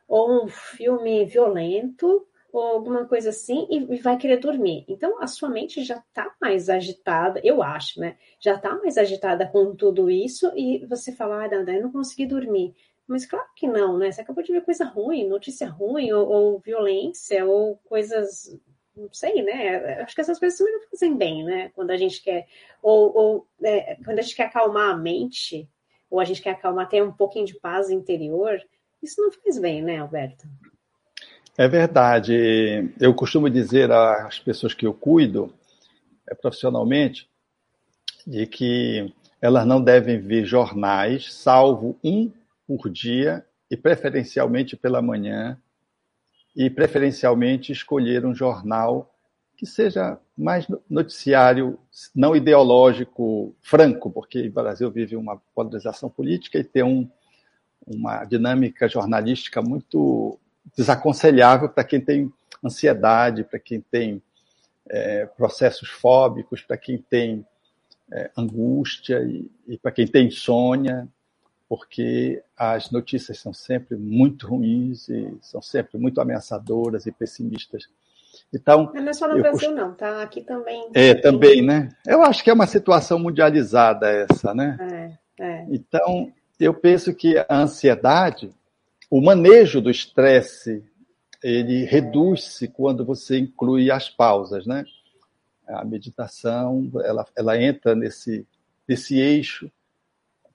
[0.06, 4.84] ou um filme violento ou alguma coisa assim e, vai querer dormir.
[4.86, 8.16] Então a sua mente já está mais agitada, eu acho, né?
[8.38, 12.72] Já está mais agitada com tudo isso e você fala, ah, eu não consegui dormir.
[13.08, 14.12] Mas claro que não, né?
[14.12, 18.56] Você acabou de ver coisa ruim, notícia ruim, ou, ou violência, ou coisas
[18.96, 20.00] não sei, né?
[20.02, 21.70] Acho que essas coisas também não fazem bem, né?
[21.74, 22.46] Quando a gente quer,
[22.80, 25.68] ou, ou é, quando a gente quer acalmar a mente,
[26.08, 28.60] ou a gente quer acalmar, ter um pouquinho de paz interior,
[29.02, 30.46] isso não faz bem, né, Alberto?
[31.56, 32.92] É verdade.
[32.98, 35.54] Eu costumo dizer às pessoas que eu cuido
[36.28, 37.28] é, profissionalmente
[38.26, 42.32] de que elas não devem ver jornais, salvo um
[42.66, 45.56] por dia e preferencialmente pela manhã
[46.56, 49.14] e preferencialmente escolher um jornal
[49.56, 51.78] que seja mais noticiário,
[52.14, 57.08] não ideológico, franco, porque o Brasil vive uma polarização política e tem um,
[57.86, 60.40] uma dinâmica jornalística muito
[60.76, 62.32] desaconselhável para quem tem
[62.64, 64.22] ansiedade, para quem tem
[64.88, 67.46] é, processos fóbicos, para quem tem
[68.12, 71.08] é, angústia e, e para quem tem insônia
[71.68, 77.88] porque as notícias são sempre muito ruins e são sempre muito ameaçadoras e pessimistas.
[78.52, 79.74] Então, não é só no Brasil, cost...
[79.74, 80.22] não, tá?
[80.22, 80.88] Aqui também.
[80.94, 81.88] É, também, né?
[82.06, 85.18] Eu acho que é uma situação mundializada essa, né?
[85.40, 85.66] É, é.
[85.70, 88.52] Então, eu penso que a ansiedade,
[89.10, 90.84] o manejo do estresse,
[91.42, 94.84] ele reduz-se quando você inclui as pausas, né?
[95.66, 98.46] A meditação, ela, ela entra nesse,
[98.88, 99.70] nesse eixo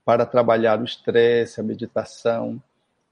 [0.04, 2.62] para trabalhar o estresse, a meditação,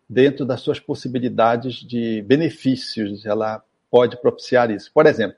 [0.09, 4.91] dentro das suas possibilidades de benefícios, ela pode propiciar isso.
[4.93, 5.37] Por exemplo,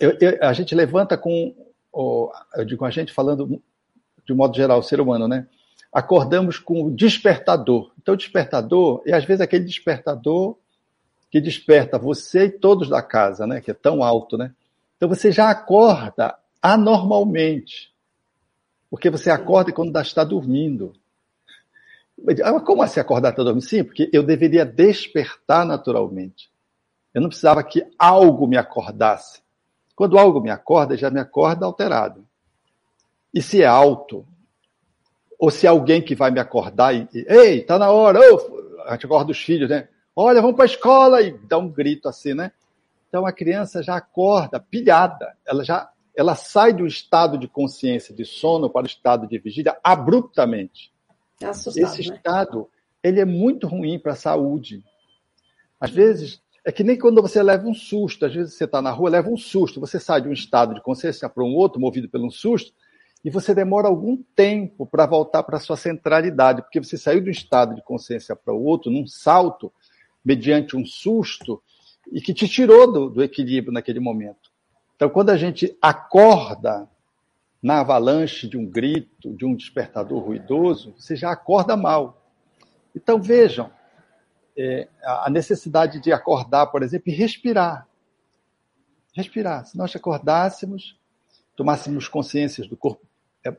[0.00, 1.54] eu, eu, a gente levanta com,
[2.54, 3.62] eu digo a gente falando
[4.24, 5.46] de modo geral, o ser humano, né?
[5.92, 7.92] Acordamos com o despertador.
[8.00, 10.56] Então, o despertador é às vezes aquele despertador
[11.30, 13.60] que desperta você e todos da casa, né?
[13.60, 14.52] Que é tão alto, né?
[14.96, 17.90] Então você já acorda anormalmente.
[18.90, 20.92] Porque você acorda quando está dormindo.
[22.44, 23.64] Ah, como assim acordar está dormindo?
[23.64, 26.50] Sim, porque eu deveria despertar naturalmente.
[27.14, 29.40] Eu não precisava que algo me acordasse.
[29.94, 32.26] Quando algo me acorda, já me acorda alterado.
[33.32, 34.26] E se é alto,
[35.40, 38.92] ou se é alguém que vai me acordar e, ei, tá na hora, oh, a
[38.92, 39.88] gente acorda os filhos, né?
[40.14, 42.52] Olha, vamos para a escola e dá um grito assim, né?
[43.08, 48.26] Então a criança já acorda pilhada, ela já ela sai do estado de consciência de
[48.26, 50.92] sono para o estado de vigília abruptamente.
[51.40, 52.16] É assustado, Esse né?
[52.16, 52.68] estado,
[53.02, 54.84] ele é muito ruim para a saúde.
[55.80, 58.26] Às vezes, é que nem quando você leva um susto.
[58.26, 59.80] Às vezes você está na rua, leva um susto.
[59.80, 62.74] Você sai de um estado de consciência para um outro, movido por um susto,
[63.24, 67.32] e você demora algum tempo para voltar para sua centralidade, porque você saiu de um
[67.32, 69.72] estado de consciência para o outro num salto,
[70.24, 71.62] mediante um susto,
[72.10, 74.50] e que te tirou do, do equilíbrio naquele momento.
[74.96, 76.88] Então, quando a gente acorda
[77.62, 82.32] na avalanche de um grito, de um despertador ruidoso, você já acorda mal.
[82.96, 83.70] Então, vejam,
[84.56, 87.86] é, a necessidade de acordar, por exemplo, e respirar.
[89.14, 89.66] Respirar.
[89.66, 90.98] Se nós acordássemos,
[91.54, 93.09] tomássemos consciência do corpo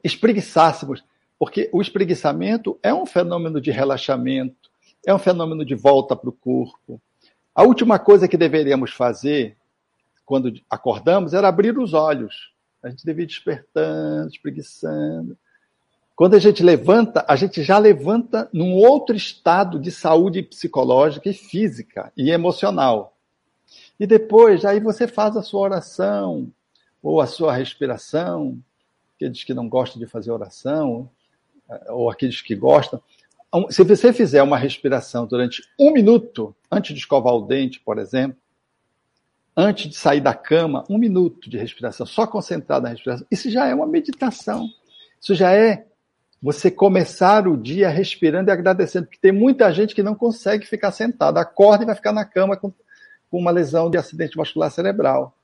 [0.04, 1.04] espreguiçássemos,
[1.40, 4.70] porque o espreguiçamento é um fenômeno de relaxamento,
[5.06, 7.02] é um fenômeno de volta para o corpo.
[7.54, 9.58] A última coisa que deveríamos fazer
[10.26, 12.52] quando acordamos era abrir os olhos.
[12.82, 15.38] A gente devia ir despertando, espreguiçando.
[16.16, 21.34] Quando a gente levanta, a gente já levanta num outro estado de saúde psicológica e
[21.34, 23.18] física e emocional.
[24.00, 26.52] E depois, aí você faz a sua oração
[27.02, 28.58] ou a sua respiração,
[29.22, 31.10] aqueles que não gostam de fazer oração,
[31.70, 33.02] eh, ou aqueles que gostam.
[33.70, 38.38] Se você fizer uma respiração durante um minuto, antes de escovar o dente, por exemplo,
[39.56, 43.68] antes de sair da cama, um minuto de respiração, só concentrado na respiração, isso já
[43.68, 44.68] é uma meditação.
[45.22, 45.86] Isso já é
[46.42, 50.92] você começar o dia respirando e agradecendo, porque tem muita gente que não consegue ficar
[50.92, 52.74] sentado, acorda e vai ficar na cama com,
[53.30, 55.38] com uma lesão de acidente vascular cerebral.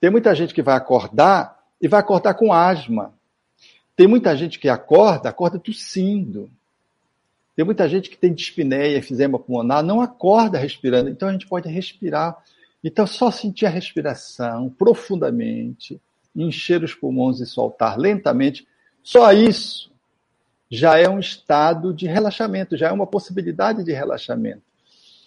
[0.00, 3.14] Tem muita gente que vai acordar e vai acordar com asma.
[3.96, 6.50] Tem muita gente que acorda, acorda tossindo.
[7.56, 11.10] Tem muita gente que tem dispneia, efizema pulmonar, não acorda respirando.
[11.10, 12.36] Então a gente pode respirar.
[12.82, 16.00] Então só sentir a respiração profundamente,
[16.34, 18.66] encher os pulmões e soltar lentamente,
[19.02, 19.90] só isso
[20.70, 24.62] já é um estado de relaxamento, já é uma possibilidade de relaxamento.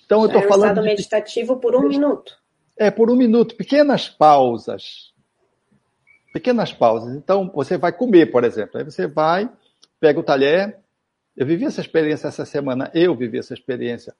[0.05, 2.37] Então eu estou é um falando estado meditativo por um minuto.
[2.75, 5.12] É por um minuto, pequenas pausas
[6.33, 7.15] pequenas pausas.
[7.15, 8.79] Então, você vai comer, por exemplo.
[8.79, 9.47] Aí você vai,
[9.99, 10.79] pega o talher.
[11.37, 14.13] Eu vivi essa experiência essa semana, eu vivi essa experiência.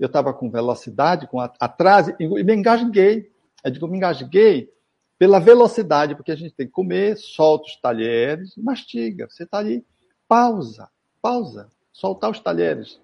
[0.00, 3.30] Eu estava com velocidade, com atraso, e me engasguei.
[3.62, 4.72] Eu digo, me engasguei
[5.18, 9.28] pela velocidade, porque a gente tem que comer, solta os talheres, mastiga.
[9.28, 9.84] Você está ali,
[10.26, 10.88] pausa,
[11.20, 13.00] pausa, soltar os talheres.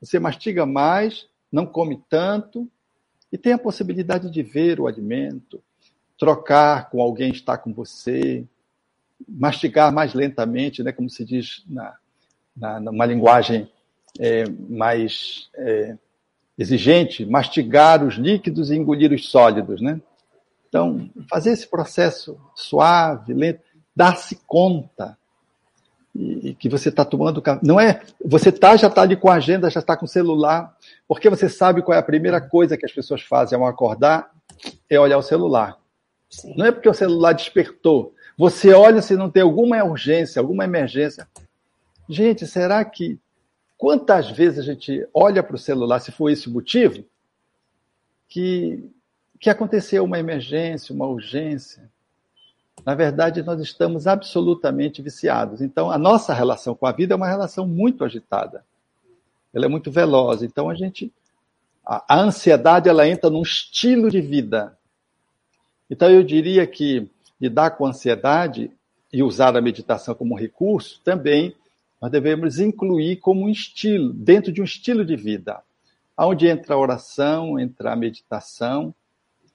[0.00, 2.68] Você mastiga mais, não come tanto,
[3.30, 5.62] e tem a possibilidade de ver o alimento,
[6.18, 8.44] trocar com alguém que está com você,
[9.28, 11.94] mastigar mais lentamente, né, como se diz na,
[12.56, 13.70] na numa linguagem
[14.18, 15.96] é, mais é,
[16.56, 20.00] exigente, mastigar os líquidos e engolir os sólidos, né?
[20.68, 23.60] Então, fazer esse processo suave, lento,
[23.94, 25.16] dar-se conta
[26.14, 29.34] e, e que você está tomando não é você tá já está ali com a
[29.34, 32.86] agenda já está com o celular porque você sabe qual é a primeira coisa que
[32.86, 34.30] as pessoas fazem ao acordar
[34.88, 35.76] é olhar o celular
[36.30, 36.54] Sim.
[36.56, 38.14] Não é porque o celular despertou.
[38.36, 41.28] Você olha se não tem alguma urgência, alguma emergência.
[42.08, 43.18] Gente, será que
[43.78, 47.04] quantas vezes a gente olha para o celular, se for esse o motivo,
[48.28, 48.90] que,
[49.38, 51.88] que aconteceu uma emergência, uma urgência?
[52.84, 55.62] Na verdade, nós estamos absolutamente viciados.
[55.62, 58.64] Então, a nossa relação com a vida é uma relação muito agitada.
[59.54, 60.42] Ela é muito veloz.
[60.42, 61.12] Então, a gente.
[61.86, 64.76] A, a ansiedade ela entra num estilo de vida
[65.94, 67.08] então, eu diria que
[67.40, 68.68] lidar com ansiedade
[69.12, 71.54] e usar a meditação como recurso também
[72.02, 75.62] nós devemos incluir como um estilo, dentro de um estilo de vida,
[76.18, 78.92] onde entra a oração, entra a meditação,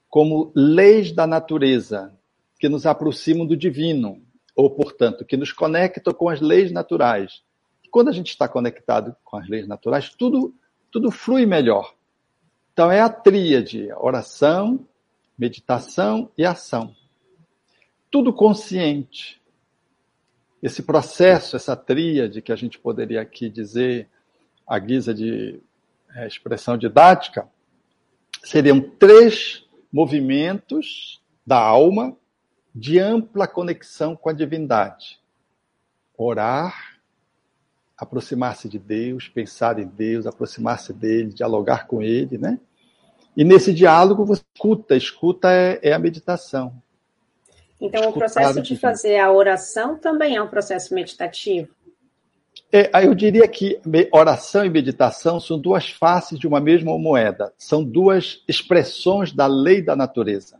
[0.09, 2.11] como leis da natureza,
[2.57, 4.21] que nos aproximam do divino,
[4.55, 7.43] ou, portanto, que nos conectam com as leis naturais.
[7.91, 10.55] Quando a gente está conectado com as leis naturais, tudo,
[10.89, 11.93] tudo flui melhor.
[12.71, 14.87] Então, é a tríade: oração,
[15.39, 16.93] meditação e ação.
[18.11, 19.41] Tudo consciente.
[20.61, 24.09] Esse processo, essa tríade que a gente poderia aqui dizer
[24.67, 25.61] à guisa de
[26.13, 27.47] é, expressão didática,
[28.43, 32.17] seriam três movimentos da alma
[32.75, 35.21] de ampla conexão com a divindade.
[36.17, 36.99] Orar,
[37.97, 42.59] aproximar-se de Deus, pensar em Deus, aproximar-se dele, dialogar com ele, né?
[43.35, 46.73] E nesse diálogo você escuta, escuta é, é a meditação.
[47.79, 51.69] Então, o processo de fazer a oração também é um processo meditativo?
[52.71, 53.79] É, eu diria que
[54.11, 59.81] oração e meditação são duas faces de uma mesma moeda, são duas expressões da lei
[59.81, 60.59] da natureza.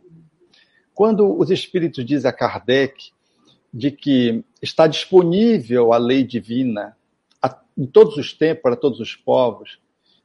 [0.94, 3.10] quando os espíritos dizem a Kardec
[3.72, 6.96] de que está disponível a lei divina
[7.78, 9.78] em todos os tempos, para todos os povos,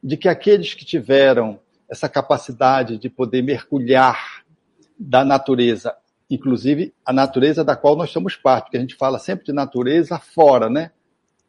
[0.03, 1.57] de que aqueles que tiveram
[1.89, 4.43] essa capacidade de poder mergulhar
[4.97, 5.95] da natureza,
[6.29, 10.17] inclusive a natureza da qual nós somos parte, porque a gente fala sempre de natureza
[10.17, 10.91] fora, né?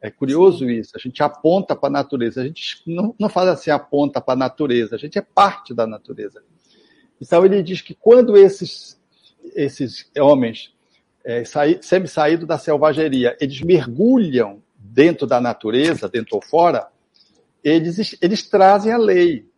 [0.00, 3.70] É curioso isso, a gente aponta para a natureza, a gente não, não fala assim,
[3.70, 6.42] aponta para a natureza, a gente é parte da natureza.
[7.20, 9.00] Então ele diz que quando esses,
[9.54, 10.74] esses homens
[11.24, 11.42] é,
[12.06, 16.88] saído da selvageria, eles mergulham dentro da natureza, dentro ou fora,
[17.64, 19.48] eles, eles trazem a lei.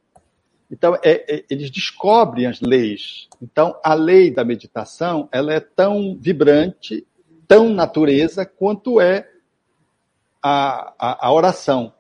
[0.71, 3.29] Então, é, é, eles descobrem as leis.
[3.41, 7.07] Então, a lei da meditação, ela é tão vibrante,
[7.47, 9.29] tão natureza, quanto é
[10.43, 11.93] a, a, a oração.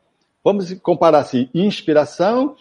[0.44, 2.56] Vamos comparar assim, inspiração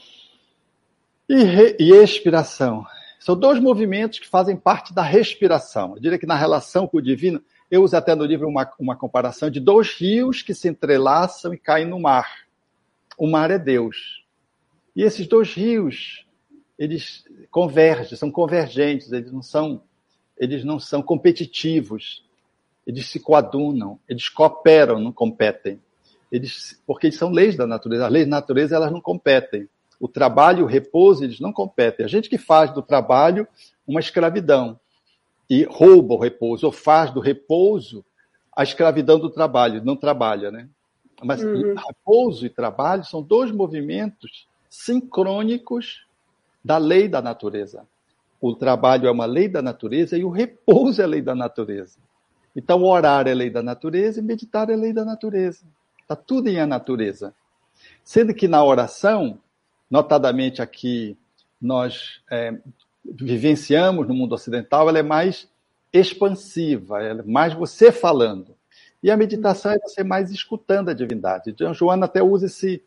[1.28, 2.86] e, re, e expiração.
[3.20, 5.96] São dois movimentos que fazem parte da respiração.
[5.96, 8.96] Eu diria que na relação com o divino, eu uso até no livro uma, uma
[8.96, 12.48] comparação de dois rios que se entrelaçam e caem no mar.
[13.18, 14.26] O mar é Deus.
[14.98, 16.26] E esses dois rios,
[16.76, 19.84] eles convergem, são convergentes, eles não são,
[20.36, 22.26] eles não são competitivos.
[22.86, 25.80] Eles se coadunam, eles cooperam, não competem.
[26.32, 28.08] Eles, porque eles são leis da natureza.
[28.08, 29.70] As leis da natureza, elas não competem.
[30.00, 32.04] O trabalho e o repouso, eles não competem.
[32.04, 33.48] A gente que faz do trabalho
[33.86, 34.80] uma escravidão
[35.48, 38.04] e rouba o repouso, ou faz do repouso
[38.56, 40.68] a escravidão do trabalho, não trabalha, né?
[41.24, 41.76] Mas uhum.
[41.76, 46.06] repouso e trabalho são dois movimentos sincrônicos
[46.64, 47.86] da lei da natureza.
[48.40, 51.98] O trabalho é uma lei da natureza e o repouso é lei da natureza.
[52.56, 55.66] Então, orar é lei da natureza e meditar é lei da natureza.
[56.02, 57.34] Está tudo em a natureza.
[58.04, 59.40] Sendo que na oração,
[59.90, 61.18] notadamente aqui,
[61.62, 62.58] nós é,
[63.06, 65.48] vivenciamos no mundo ocidental, ela é mais
[65.92, 68.56] expansiva, é mais você falando.
[69.02, 71.52] E a meditação é você mais escutando a divindade.
[71.52, 72.82] Então, Joana até usa esse,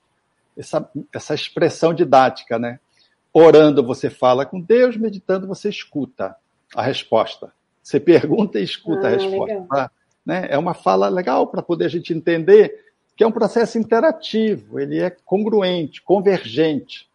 [0.60, 2.78] essa, essa expressão didática, né?
[3.32, 6.36] Orando você fala com Deus, meditando você escuta
[6.74, 7.52] a resposta.
[7.82, 9.66] Você pergunta e escuta ah, a resposta.
[9.68, 9.90] Tá?
[10.24, 10.46] Né?
[10.50, 12.84] É uma fala legal para poder a gente entender
[13.16, 17.08] que é um processo interativo, ele é congruente, convergente.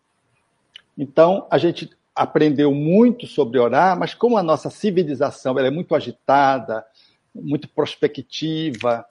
[0.98, 6.86] Então, a gente aprendeu muito sobre orar, mas como a nossa civilização é muito agitada,
[7.34, 9.06] muito prospectiva,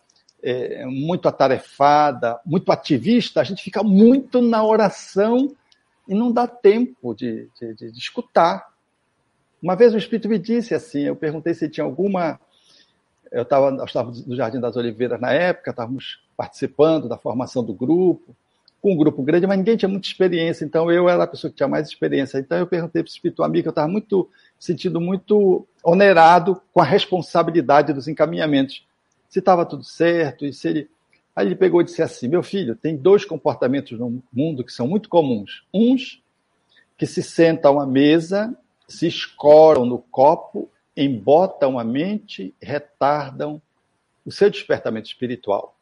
[0.44, 5.56] é, muito atarefada, muito ativista, a gente fica muito na oração
[6.06, 8.68] e não dá tempo de, de, de, de escutar.
[9.62, 12.38] Uma vez o Espírito me disse assim, eu perguntei se tinha alguma...
[13.32, 18.36] Eu estava no Jardim das Oliveiras na época, estávamos participando da formação do grupo,
[18.82, 21.56] com um grupo grande, mas ninguém tinha muita experiência, então eu era a pessoa que
[21.56, 22.38] tinha mais experiência.
[22.38, 24.28] Então eu perguntei para o Espírito Amigo, eu estava muito
[24.58, 28.86] sentindo muito onerado com a responsabilidade dos encaminhamentos.
[29.34, 30.90] Se estava tudo certo, e se ele.
[31.34, 34.86] Aí ele pegou e disse assim: Meu filho, tem dois comportamentos no mundo que são
[34.86, 35.66] muito comuns.
[35.74, 36.22] Uns
[36.96, 43.60] que se sentam à mesa, se escoram no copo, embotam a mente, retardam
[44.24, 45.76] o seu despertamento espiritual.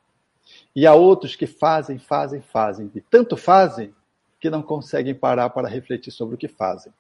[0.75, 3.95] E há outros que fazem, fazem, fazem, e tanto fazem
[4.41, 6.91] que não conseguem parar para refletir sobre o que fazem.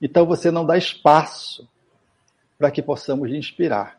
[0.00, 1.68] Então você não dá espaço
[2.56, 3.97] para que possamos lhe inspirar.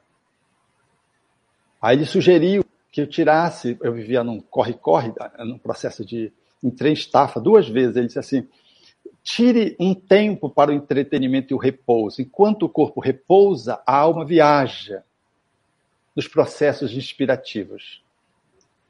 [1.81, 7.39] Aí ele sugeriu que eu tirasse, eu vivia num corre-corre, num processo de em estafa
[7.39, 7.95] duas vezes.
[7.95, 8.47] Ele disse assim:
[9.23, 12.21] tire um tempo para o entretenimento e o repouso.
[12.21, 15.03] Enquanto o corpo repousa, a alma viaja
[16.15, 18.03] nos processos inspirativos.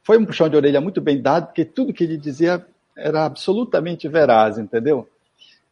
[0.02, 2.66] Foi um puxão de orelha muito bem dado, porque tudo que ele dizia
[2.98, 5.08] era absolutamente veraz, entendeu?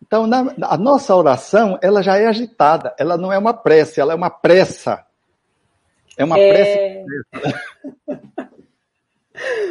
[0.01, 4.13] Então, na, a nossa oração, ela já é agitada, ela não é uma prece, ela
[4.13, 5.06] é uma pressa.
[6.17, 6.49] É uma é...
[6.49, 7.05] prece.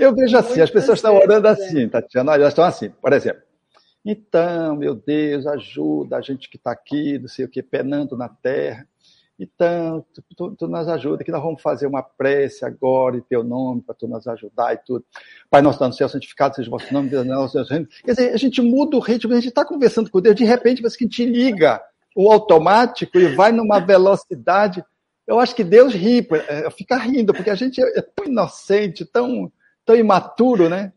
[0.00, 1.88] Eu vejo assim, as pessoas estão orando assim, é.
[1.88, 3.42] Tatiana, elas estão assim, por exemplo.
[4.04, 8.28] Então, meu Deus, ajuda a gente que está aqui, não sei o que, penando na
[8.28, 8.86] terra.
[9.38, 13.42] Então, tu, tu, tu, nos ajuda, que nós vamos fazer uma prece agora em teu
[13.42, 15.04] nome, para tu nos ajudar e tudo.
[15.50, 17.68] Pai nosso está no céu, santificado seja o vosso nome, Deus nosso Deus.
[17.68, 20.80] Quer dizer, a gente muda o ritmo, a gente está conversando com Deus, de repente
[20.80, 21.82] parece que te liga
[22.14, 24.82] o automático e vai numa velocidade.
[25.26, 29.50] Eu acho que Deus ri, é, fica rindo, porque a gente é tão inocente, tão,
[29.84, 30.92] tão imaturo, né?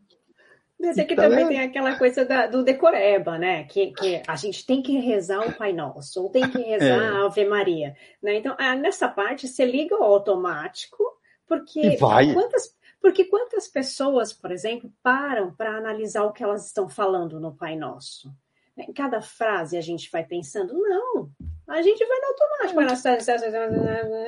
[0.78, 1.48] Mas aqui então, também é...
[1.48, 3.64] tem aquela coisa da, do decoreba, né?
[3.64, 7.08] Que, que a gente tem que rezar o Pai Nosso, ou tem que rezar é.
[7.08, 7.94] a Ave Maria.
[8.22, 8.36] Né?
[8.36, 11.04] Então, ah, nessa parte, você liga o automático,
[11.46, 17.38] porque quantas, porque quantas pessoas, por exemplo, param para analisar o que elas estão falando
[17.38, 18.32] no Pai Nosso?
[18.76, 21.30] Em cada frase a gente vai pensando, não,
[21.70, 22.74] a gente vai no automático.
[22.74, 23.08] Pai nosso,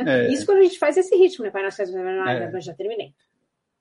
[0.08, 0.32] é.
[0.32, 1.50] Isso quando a gente faz esse ritmo, né?
[1.50, 2.60] Pai nosso, é.
[2.60, 3.12] já terminei.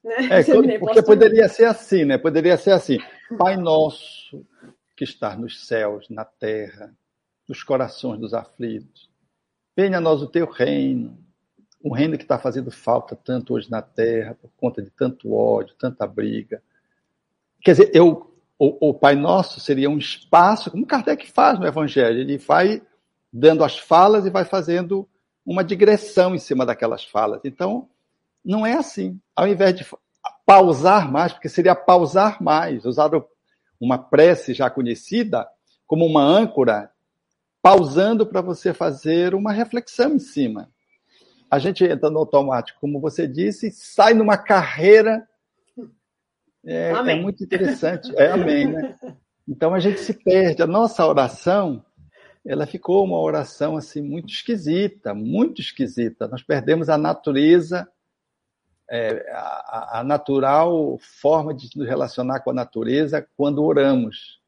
[0.03, 0.15] Né?
[0.31, 2.17] É, terminei, porque poderia ser assim, né?
[2.17, 2.97] Poderia ser assim.
[3.37, 4.45] Pai nosso
[4.97, 6.93] que está nos céus, na terra,
[7.47, 9.09] nos corações dos aflitos.
[9.75, 11.17] Venha a nós o teu reino,
[11.83, 15.75] um reino que está fazendo falta tanto hoje na terra, por conta de tanto ódio,
[15.75, 16.61] tanta briga.
[17.61, 22.19] Quer dizer, eu, o, o Pai Nosso seria um espaço, como Kardec faz no Evangelho,
[22.19, 22.81] ele vai
[23.31, 25.07] dando as falas e vai fazendo
[25.45, 27.41] uma digressão em cima daquelas falas.
[27.45, 27.89] Então,
[28.43, 29.19] não é assim.
[29.35, 29.85] Ao invés de
[30.45, 33.09] pausar mais, porque seria pausar mais, usar
[33.79, 35.47] uma prece já conhecida
[35.87, 36.91] como uma âncora
[37.61, 40.69] pausando para você fazer uma reflexão em cima.
[41.49, 45.27] A gente entra no automático, como você disse, sai numa carreira.
[46.65, 48.11] É, é muito interessante.
[48.15, 48.97] É amém, né?
[49.47, 50.61] Então a gente se perde.
[50.61, 51.83] A nossa oração,
[52.45, 56.27] ela ficou uma oração assim muito esquisita, muito esquisita.
[56.27, 57.87] Nós perdemos a natureza,
[58.89, 64.41] é, a, a natural forma de nos relacionar com a natureza quando oramos.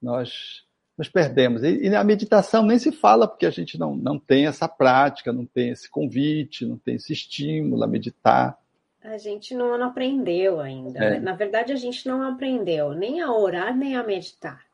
[0.00, 0.64] Nós
[0.96, 1.62] nos perdemos.
[1.62, 5.32] E, e a meditação nem se fala, porque a gente não, não tem essa prática,
[5.32, 8.58] não tem esse convite, não tem esse estímulo a meditar.
[9.02, 10.98] A gente não, não aprendeu ainda.
[10.98, 11.10] É.
[11.12, 11.20] Né?
[11.20, 14.69] Na verdade, a gente não aprendeu nem a orar, nem a meditar.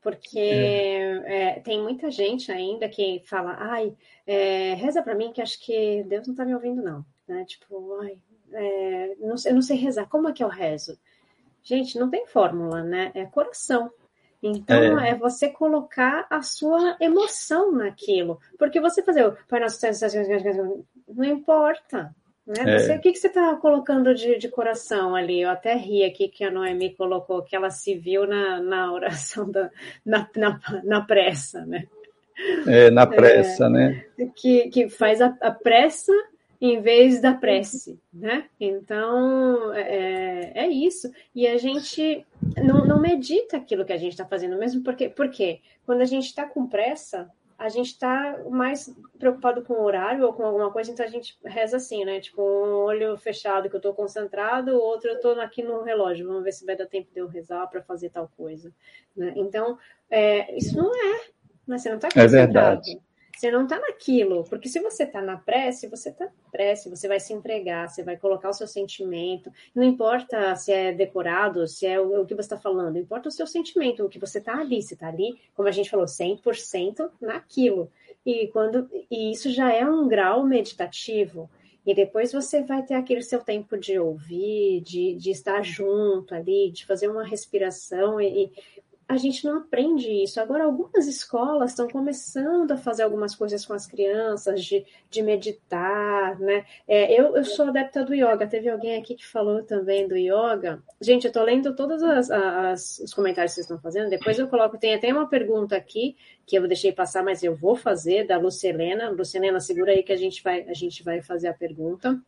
[0.00, 1.56] Porque é.
[1.56, 3.96] É, tem muita gente ainda que fala, ai,
[4.26, 7.04] é, reza para mim que acho que Deus não está me ouvindo, não.
[7.26, 7.44] Né?
[7.44, 8.18] Tipo, ai,
[8.52, 10.98] é, não, eu não sei rezar, como é que eu rezo?
[11.62, 13.10] Gente, não tem fórmula, né?
[13.14, 13.90] É coração.
[14.42, 15.10] Então, é.
[15.10, 15.14] é.
[15.14, 18.40] você colocar a sua emoção naquilo.
[18.58, 19.80] Porque você fazer o Pai Nosso
[21.08, 22.14] não importa.
[22.48, 22.76] Né?
[22.76, 22.78] É.
[22.78, 25.42] Você, o que, que você está colocando de, de coração ali?
[25.42, 29.50] Eu até ri aqui que a Noemi colocou que ela se viu na, na oração,
[29.50, 29.70] da,
[30.04, 31.86] na, na, na pressa, né?
[32.66, 34.04] É, na pressa, é, né?
[34.34, 36.12] Que, que faz a, a pressa
[36.60, 38.46] em vez da prece, né?
[38.58, 41.10] Então é, é isso.
[41.34, 42.24] E a gente
[42.56, 46.26] não, não medita aquilo que a gente está fazendo mesmo, porque porque quando a gente
[46.26, 50.92] está com pressa, a gente está mais preocupado com o horário ou com alguma coisa,
[50.92, 52.20] então a gente reza assim, né?
[52.20, 56.28] Tipo, um olho fechado que eu estou concentrado, o outro eu estou aqui no relógio,
[56.28, 58.72] vamos ver se vai dar tempo de eu rezar para fazer tal coisa.
[59.16, 59.32] Né?
[59.34, 59.76] Então,
[60.08, 61.20] é, isso não é,
[61.66, 61.78] né?
[61.78, 62.36] Você não está concentrado.
[62.36, 63.00] É verdade.
[63.38, 67.06] Você não está naquilo, porque se você está na prece, você está na prece, você
[67.06, 69.48] vai se entregar, você vai colocar o seu sentimento.
[69.72, 73.32] Não importa se é decorado, se é o, o que você está falando, importa o
[73.32, 74.82] seu sentimento, o que você está ali.
[74.82, 77.88] Você está ali, como a gente falou, 100% naquilo.
[78.26, 81.48] E, quando, e isso já é um grau meditativo.
[81.86, 86.72] E depois você vai ter aquele seu tempo de ouvir, de, de estar junto ali,
[86.72, 88.50] de fazer uma respiração e,
[89.08, 90.38] a gente não aprende isso.
[90.38, 96.38] Agora, algumas escolas estão começando a fazer algumas coisas com as crianças, de, de meditar,
[96.38, 96.66] né?
[96.86, 98.46] É, eu, eu sou adepta do yoga.
[98.46, 100.82] Teve alguém aqui que falou também do yoga.
[101.00, 104.10] Gente, eu estou lendo todos as, as, os comentários que vocês estão fazendo.
[104.10, 107.74] Depois eu coloco, tem até uma pergunta aqui que eu deixei passar, mas eu vou
[107.74, 109.08] fazer, da Lucelena.
[109.08, 112.20] Lucelena, segura aí que a gente vai, a gente vai fazer a pergunta.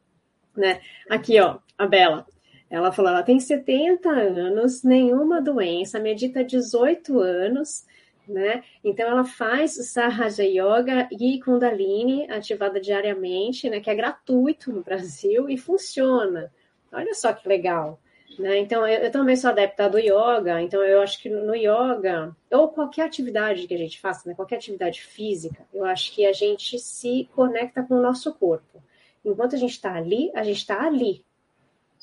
[0.57, 0.81] Né?
[1.11, 2.27] Aqui, ó, a Bela.
[2.71, 7.85] Ela falou, ela tem 70 anos, nenhuma doença, medita 18 anos,
[8.29, 8.63] né?
[8.85, 13.81] Então ela faz Sahaja Yoga e Kundalini ativada diariamente, né?
[13.81, 16.53] Que é gratuito no Brasil e funciona.
[16.93, 18.01] Olha só que legal.
[18.39, 18.59] Né?
[18.59, 22.69] Então, eu, eu, também sou adepta do yoga, então eu acho que no yoga, ou
[22.69, 24.35] qualquer atividade que a gente faça, né?
[24.35, 28.83] qualquer atividade física, eu acho que a gente se conecta com o nosso corpo.
[29.25, 31.25] Enquanto a gente está ali, a gente está ali,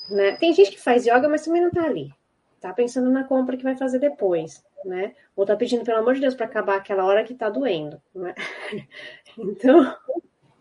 [0.09, 0.33] né?
[0.37, 2.11] Tem gente que faz yoga, mas também não está ali.
[2.59, 5.13] Tá pensando na compra que vai fazer depois, né?
[5.35, 8.33] Ou tá pedindo, pelo amor de Deus, para acabar aquela hora que tá doendo, né?
[9.37, 9.95] Então,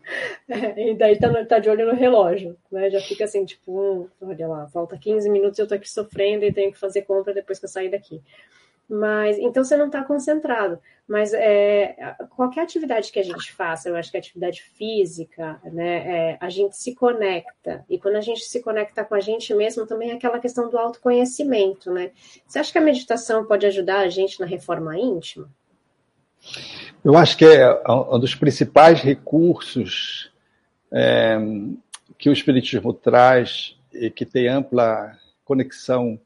[0.47, 2.89] é, e daí tá, tá, de olho no relógio, né?
[2.89, 6.53] Já fica assim, tipo, hum, olha lá, falta 15 minutos, eu tô aqui sofrendo e
[6.53, 8.21] tenho que fazer compra depois que eu sair daqui.
[8.89, 10.79] Mas então você não está concentrado.
[11.07, 15.97] Mas é, qualquer atividade que a gente faça, eu acho que a atividade física, né,
[16.31, 17.85] é, a gente se conecta.
[17.89, 20.77] E quando a gente se conecta com a gente mesmo, também é aquela questão do
[20.77, 22.11] autoconhecimento, né?
[22.45, 25.49] Você acha que a meditação pode ajudar a gente na reforma íntima?
[27.03, 30.31] Eu acho que é um dos principais recursos
[30.91, 31.37] é,
[32.17, 36.19] que o Espiritismo traz e que tem ampla conexão,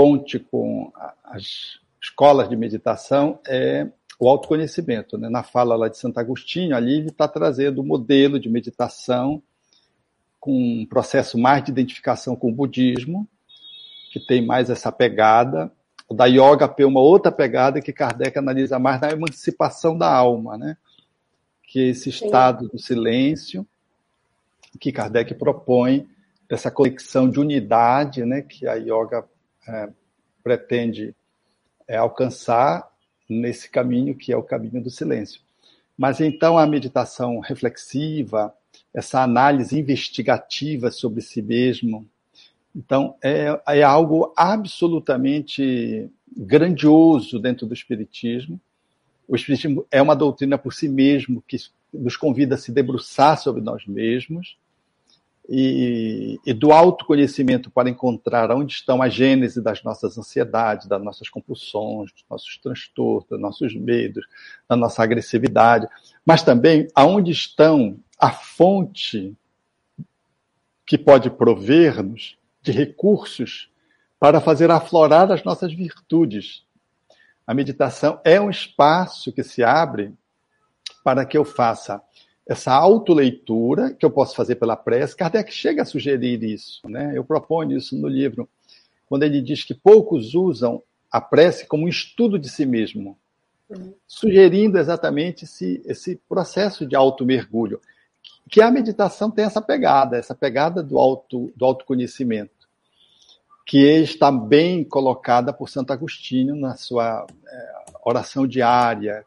[0.00, 0.90] ponte com
[1.22, 3.86] as escolas de meditação é
[4.18, 5.18] o autoconhecimento.
[5.18, 5.28] Né?
[5.28, 9.42] Na fala lá de Santo Agostinho, ali ele está trazendo o um modelo de meditação
[10.40, 13.28] com um processo mais de identificação com o budismo,
[14.10, 15.70] que tem mais essa pegada.
[16.08, 20.56] O da yoga tem uma outra pegada que Kardec analisa mais na emancipação da alma,
[20.56, 20.78] né?
[21.64, 22.70] que é esse estado Sim.
[22.72, 23.66] do silêncio
[24.80, 26.08] que Kardec propõe,
[26.48, 29.28] essa conexão de unidade né, que a yoga
[30.42, 31.14] pretende
[31.86, 32.88] é, alcançar
[33.28, 35.40] nesse caminho que é o caminho do silêncio.
[35.96, 38.54] Mas então a meditação reflexiva,
[38.92, 42.08] essa análise investigativa sobre si mesmo,
[42.74, 48.60] então é, é algo absolutamente grandioso dentro do Espiritismo.
[49.28, 51.56] O Espiritismo é uma doutrina por si mesmo que
[51.92, 54.56] nos convida a se debruçar sobre nós mesmos
[55.52, 61.28] e, e, do autoconhecimento para encontrar onde estão a gênese das nossas ansiedades, das nossas
[61.28, 64.24] compulsões, dos nossos transtornos, dos nossos medos,
[64.68, 65.88] da nossa agressividade,
[66.24, 69.36] mas também aonde estão a fonte
[70.86, 73.68] que pode prover-nos de recursos
[74.20, 76.62] para fazer aflorar as nossas virtudes.
[77.44, 80.14] A meditação é um espaço que se abre
[81.02, 82.00] para que eu faça
[82.50, 85.14] essa autoleitura que eu posso fazer pela prece.
[85.14, 87.12] Kardec chega a sugerir isso, né?
[87.14, 88.48] Eu proponho isso no livro,
[89.06, 90.82] quando ele diz que poucos usam
[91.12, 93.16] a prece como um estudo de si mesmo,
[94.04, 97.80] sugerindo exatamente esse, esse processo de auto-mergulho,
[98.50, 102.68] que a meditação tem essa pegada, essa pegada do, auto, do autoconhecimento,
[103.64, 107.72] que está bem colocada por Santo Agostinho na sua é,
[108.04, 109.24] oração diária,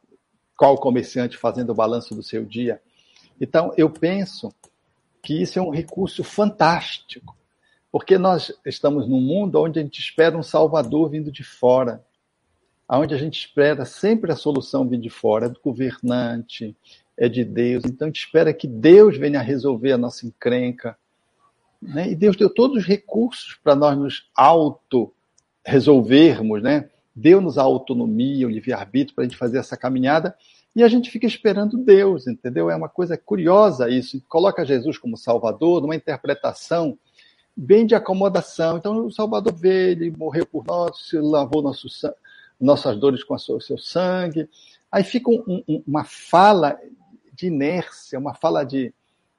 [0.57, 2.81] qual comerciante fazendo o balanço do seu dia.
[3.43, 4.53] Então, eu penso
[5.21, 7.35] que isso é um recurso fantástico,
[7.91, 12.01] porque nós estamos num mundo onde a gente espera um salvador vindo de fora,
[12.89, 16.73] onde a gente espera sempre a solução vindo de fora, é do governante,
[17.17, 17.83] é de Deus.
[17.83, 20.97] Então, a gente espera que Deus venha resolver a nossa encrenca.
[21.81, 22.11] Né?
[22.11, 26.89] E Deus deu todos os recursos para nós nos auto-resolvermos, né?
[27.13, 30.33] Deu-nos a autonomia, o livre-arbítrio para a gente fazer essa caminhada
[30.75, 32.69] e a gente fica esperando Deus, entendeu?
[32.69, 34.19] É uma coisa curiosa isso.
[34.27, 36.97] Coloca Jesus como Salvador numa interpretação
[37.55, 38.77] bem de acomodação.
[38.77, 41.87] Então, o Salvador veio, ele morreu por nós, se lavou nosso,
[42.59, 44.49] nossas dores com o seu sangue.
[44.91, 46.79] Aí fica um, um, uma fala
[47.33, 48.91] de inércia, uma fala de,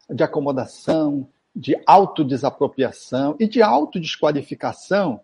[0.09, 5.21] de acomodação, de autodesapropriação e de autodesqualificação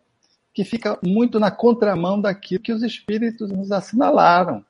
[0.52, 4.64] que fica muito na contramão daquilo que os espíritos nos assinalaram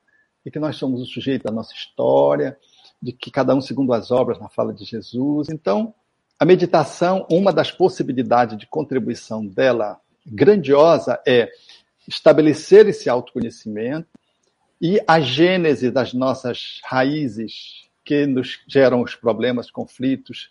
[0.44, 2.56] de que nós somos o sujeito da nossa história,
[3.00, 5.48] de que cada um segundo as obras na fala de Jesus.
[5.48, 5.94] Então,
[6.38, 11.50] a meditação, uma das possibilidades de contribuição dela grandiosa é
[12.08, 14.08] estabelecer esse autoconhecimento
[14.80, 20.50] e a gênese das nossas raízes que nos geram os problemas, conflitos,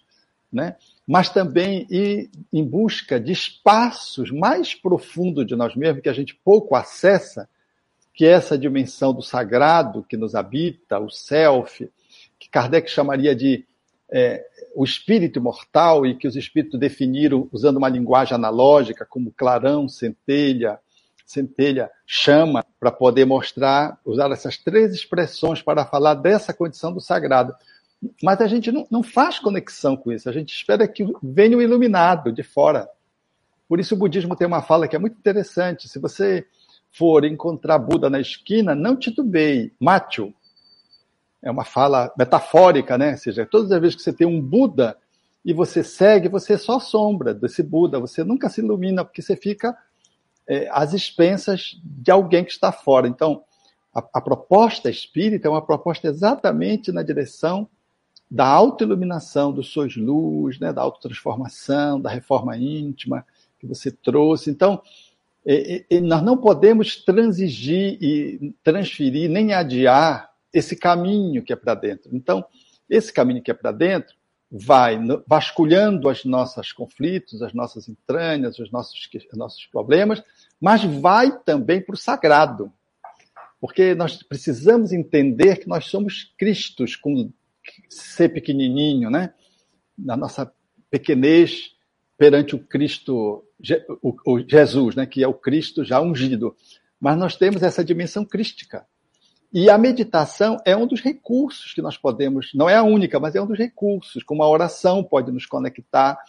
[0.51, 0.75] né?
[1.07, 6.35] mas também ir em busca de espaços mais profundos de nós mesmos que a gente
[6.35, 7.49] pouco acessa
[8.19, 11.89] que essa dimensão do sagrado que nos habita, o self,
[12.37, 13.65] que Kardec chamaria de
[14.11, 14.45] é,
[14.75, 20.81] o espírito imortal e que os espíritos definiram usando uma linguagem analógica como clarão, centelha,
[21.25, 27.55] centelha, chama, para poder mostrar, usar essas três expressões para falar dessa condição do sagrado.
[28.21, 31.61] Mas a gente não, não faz conexão com isso, a gente espera que venha o
[31.61, 32.85] iluminado de fora.
[33.65, 35.87] Por isso o budismo tem uma fala que é muito interessante.
[35.87, 36.45] Se você
[36.91, 40.33] for encontrar Buda na esquina, não titubeie, mate-o.
[41.41, 43.11] É uma fala metafórica, né?
[43.11, 44.97] Ou seja, todas as vezes que você tem um Buda
[45.45, 49.35] e você segue, você é só sombra desse Buda, você nunca se ilumina, porque você
[49.35, 49.77] fica
[50.47, 53.07] é, às expensas de alguém que está fora.
[53.07, 53.43] Então,
[53.93, 57.69] a, a proposta espírita é uma proposta exatamente na direção
[58.29, 63.25] da autoiluminação, do sois luz, né, da autotransformação, da reforma íntima
[63.59, 64.51] que você trouxe.
[64.51, 64.81] Então,
[65.45, 71.75] e, e nós não podemos transigir e transferir nem adiar esse caminho que é para
[71.75, 72.09] dentro.
[72.13, 72.45] Então,
[72.89, 74.15] esse caminho que é para dentro
[74.51, 78.99] vai vasculhando os nossos conflitos, as nossas entranhas, os nossos,
[79.31, 80.23] os nossos problemas,
[80.59, 82.73] mas vai também para o sagrado.
[83.61, 87.31] Porque nós precisamos entender que nós somos Cristos, com
[87.89, 89.33] ser pequenininho, né?
[89.97, 90.51] Na nossa
[90.89, 91.75] pequenez
[92.17, 93.45] perante o Cristo
[94.01, 96.55] o, Jesus, né, que é o Cristo já ungido.
[96.99, 98.85] Mas nós temos essa dimensão crística.
[99.51, 103.35] E a meditação é um dos recursos que nós podemos, não é a única, mas
[103.35, 106.19] é um dos recursos, como a oração pode nos conectar,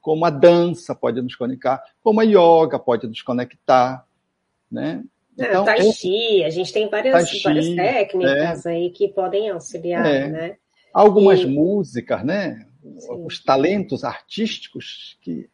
[0.00, 4.06] como a dança pode nos conectar, como a yoga pode nos conectar,
[4.70, 5.02] né?
[5.38, 9.50] É, então, tai chi, a gente tem várias, chi, várias técnicas é, aí que podem
[9.50, 10.56] auxiliar, é, né?
[10.92, 11.46] Algumas e...
[11.46, 12.66] músicas, né?
[12.82, 13.24] Sim.
[13.24, 15.48] Os talentos artísticos que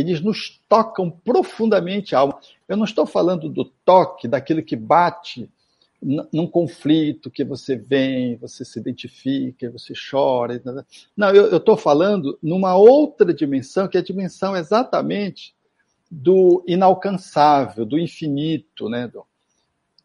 [0.00, 2.38] eles nos tocam profundamente a alma.
[2.68, 5.50] Eu não estou falando do toque, daquilo que bate
[6.00, 10.62] num conflito que você vem, você se identifica, você chora.
[11.16, 15.54] Não, eu estou falando numa outra dimensão, que é a dimensão exatamente
[16.10, 19.08] do inalcançável, do infinito, né?
[19.08, 19.24] Do,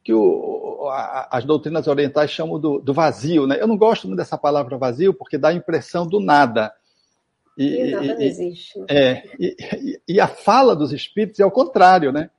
[0.03, 3.47] que o, a, as doutrinas orientais chamam do, do, vazio.
[3.47, 3.57] Né?
[3.59, 6.73] Eu não gosto muito dessa palavra vazio, porque dá a impressão do nada.
[7.57, 8.79] E, e nada não existe.
[8.79, 8.85] Né?
[8.89, 12.29] É, e, e, a fala dos espíritos é o contrário, né?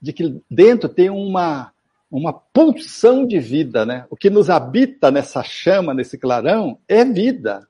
[0.00, 1.72] de que dentro tem uma,
[2.10, 3.86] uma pulsão de vida.
[3.86, 4.06] Né?
[4.10, 7.66] O que nos habita nessa chama, nesse clarão, é vida.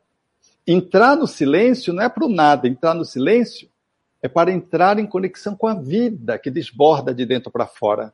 [0.67, 3.69] Entrar no silêncio não é para o nada, entrar no silêncio
[4.23, 8.13] é para entrar em conexão com a vida que desborda de dentro para fora.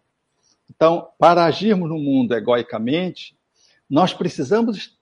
[0.69, 3.37] Então, para agirmos no mundo egoicamente,
[3.89, 4.99] nós precisamos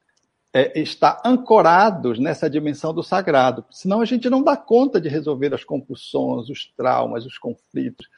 [0.53, 5.55] é, estar ancorados nessa dimensão do sagrado, senão a gente não dá conta de resolver
[5.55, 8.09] as compulsões, os traumas, os conflitos,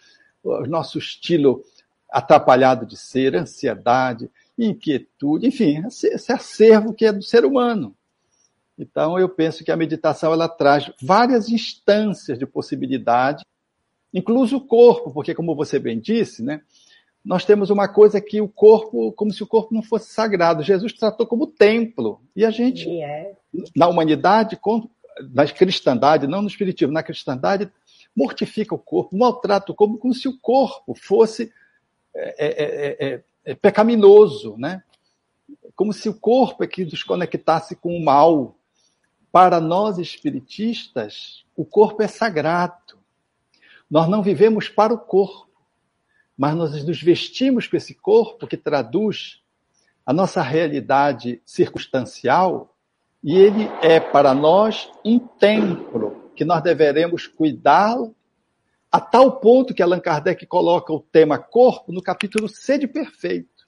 [0.42, 1.62] o nosso estilo
[2.10, 7.94] atrapalhado de ser, ansiedade, inquietude, enfim, esse acervo que é do ser humano.
[8.78, 13.44] Então, eu penso que a meditação ela traz várias instâncias de possibilidade,
[14.12, 16.62] incluso o corpo, porque, como você bem disse, né,
[17.24, 20.62] nós temos uma coisa que o corpo, como se o corpo não fosse sagrado.
[20.62, 22.20] Jesus tratou como templo.
[22.34, 23.30] E a gente, yeah.
[23.76, 24.58] na humanidade,
[25.32, 27.70] na cristandade, não no espiritismo, na cristandade,
[28.14, 31.52] mortifica o corpo, maltrata o corpo como se o corpo fosse
[32.14, 34.82] é, é, é, é pecaminoso, né?
[35.76, 38.56] Como se o corpo é que nos conectasse com o mal.
[39.30, 42.98] Para nós espiritistas, o corpo é sagrado.
[43.90, 45.51] Nós não vivemos para o corpo
[46.36, 49.42] mas nós nos vestimos com esse corpo que traduz
[50.04, 52.74] a nossa realidade circunstancial
[53.22, 58.14] e ele é para nós um templo que nós deveremos cuidá-lo
[58.90, 63.64] a tal ponto que Allan Kardec coloca o tema corpo no capítulo C de perfeito.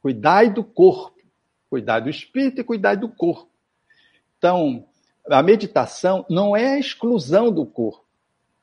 [0.00, 1.20] Cuidai do corpo,
[1.68, 3.50] cuidai do espírito e cuidai do corpo.
[4.38, 4.86] Então,
[5.28, 8.06] a meditação não é a exclusão do corpo,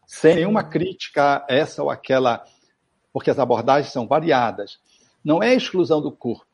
[0.07, 2.43] sem nenhuma crítica a essa ou aquela
[3.17, 4.77] porque as abordagens são variadas.
[5.25, 6.45] Não é exclusão do corpo,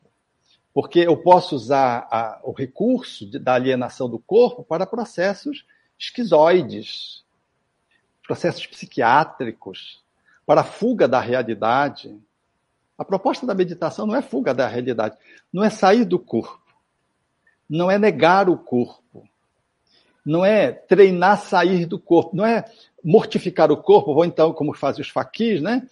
[0.72, 5.66] porque eu posso usar a, o recurso de, da alienação do corpo para processos
[5.98, 7.22] esquizoides,
[8.26, 10.02] processos psiquiátricos,
[10.46, 12.18] para fuga da realidade.
[12.96, 15.18] A proposta da meditação não é fuga da realidade,
[15.52, 16.74] não é sair do corpo,
[17.68, 19.28] não é negar o corpo,
[20.24, 22.64] não é treinar sair do corpo, não é
[23.04, 25.86] mortificar o corpo, ou então, como fazem os faquis, né?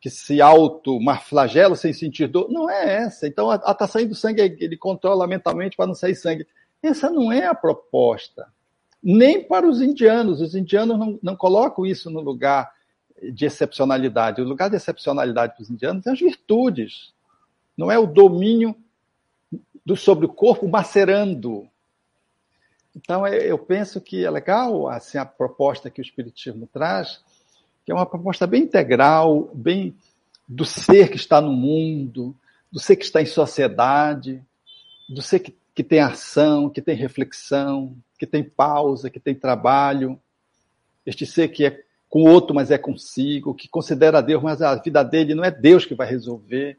[0.00, 2.48] Que se auto-flagela sem sentir dor.
[2.50, 3.26] Não é essa.
[3.26, 6.46] Então, está saindo sangue, ele controla mentalmente para não sair sangue.
[6.82, 8.46] Essa não é a proposta.
[9.02, 10.40] Nem para os indianos.
[10.40, 12.70] Os indianos não, não colocam isso no lugar
[13.32, 14.40] de excepcionalidade.
[14.40, 17.12] O lugar de excepcionalidade para os indianos é as virtudes.
[17.76, 18.76] Não é o domínio
[19.84, 21.68] do, sobre o corpo macerando.
[22.96, 27.20] Então, é, eu penso que é legal assim, a proposta que o Espiritismo traz,
[27.84, 29.94] que é uma proposta bem integral, bem
[30.48, 32.34] do ser que está no mundo,
[32.70, 34.42] do ser que está em sociedade,
[35.08, 40.18] do ser que, que tem ação, que tem reflexão, que tem pausa, que tem trabalho,
[41.04, 44.74] este ser que é com o outro, mas é consigo, que considera Deus, mas a
[44.76, 46.78] vida dele não é Deus que vai resolver,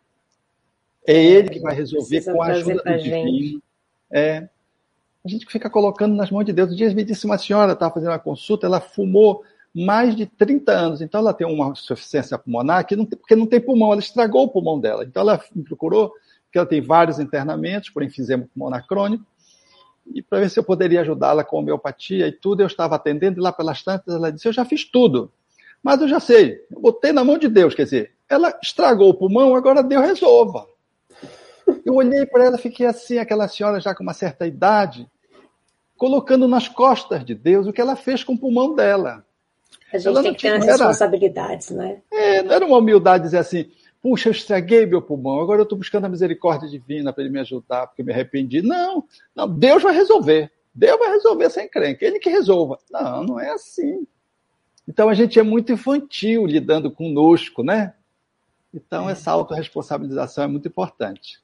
[1.05, 3.61] é, é Ele que vai resolver com a ajuda do divino.
[4.09, 4.47] É.
[5.23, 6.71] A gente fica colocando nas mãos de Deus.
[6.71, 9.43] Um dia me disse uma senhora, estava fazendo uma consulta, ela fumou
[9.75, 11.01] mais de 30 anos.
[11.01, 14.43] Então, ela tem uma insuficiência pulmonar que não tem, porque não tem pulmão, ela estragou
[14.43, 15.03] o pulmão dela.
[15.03, 16.13] Então, ela me procurou,
[16.45, 19.25] porque ela tem vários internamentos por enfisema pulmonar crônico,
[20.13, 22.61] e para ver se eu poderia ajudá-la com homeopatia e tudo.
[22.61, 25.31] Eu estava atendendo, e lá pelas tantas, ela disse: Eu já fiz tudo,
[25.83, 27.73] mas eu já sei, eu botei na mão de Deus.
[27.73, 30.67] Quer dizer, ela estragou o pulmão, agora Deus resolva.
[31.83, 35.09] Eu olhei para ela, fiquei assim, aquela senhora já com uma certa idade,
[35.97, 39.25] colocando nas costas de Deus o que ela fez com o pulmão dela.
[39.93, 42.01] A gente tem que ter as responsabilidades, né?
[42.11, 43.69] É, não era uma humildade dizer assim,
[44.01, 47.39] puxa, eu estraguei meu pulmão, agora eu estou buscando a misericórdia divina para ele me
[47.39, 48.61] ajudar, porque me arrependi.
[48.61, 49.03] Não,
[49.35, 50.51] não, Deus vai resolver.
[50.73, 52.77] Deus vai resolver essa encrenca, ele que resolva.
[52.91, 54.05] Não, não é assim.
[54.87, 57.93] Então a gente é muito infantil lidando conosco, né?
[58.73, 59.13] Então é.
[59.13, 61.39] essa autorresponsabilização é muito importante.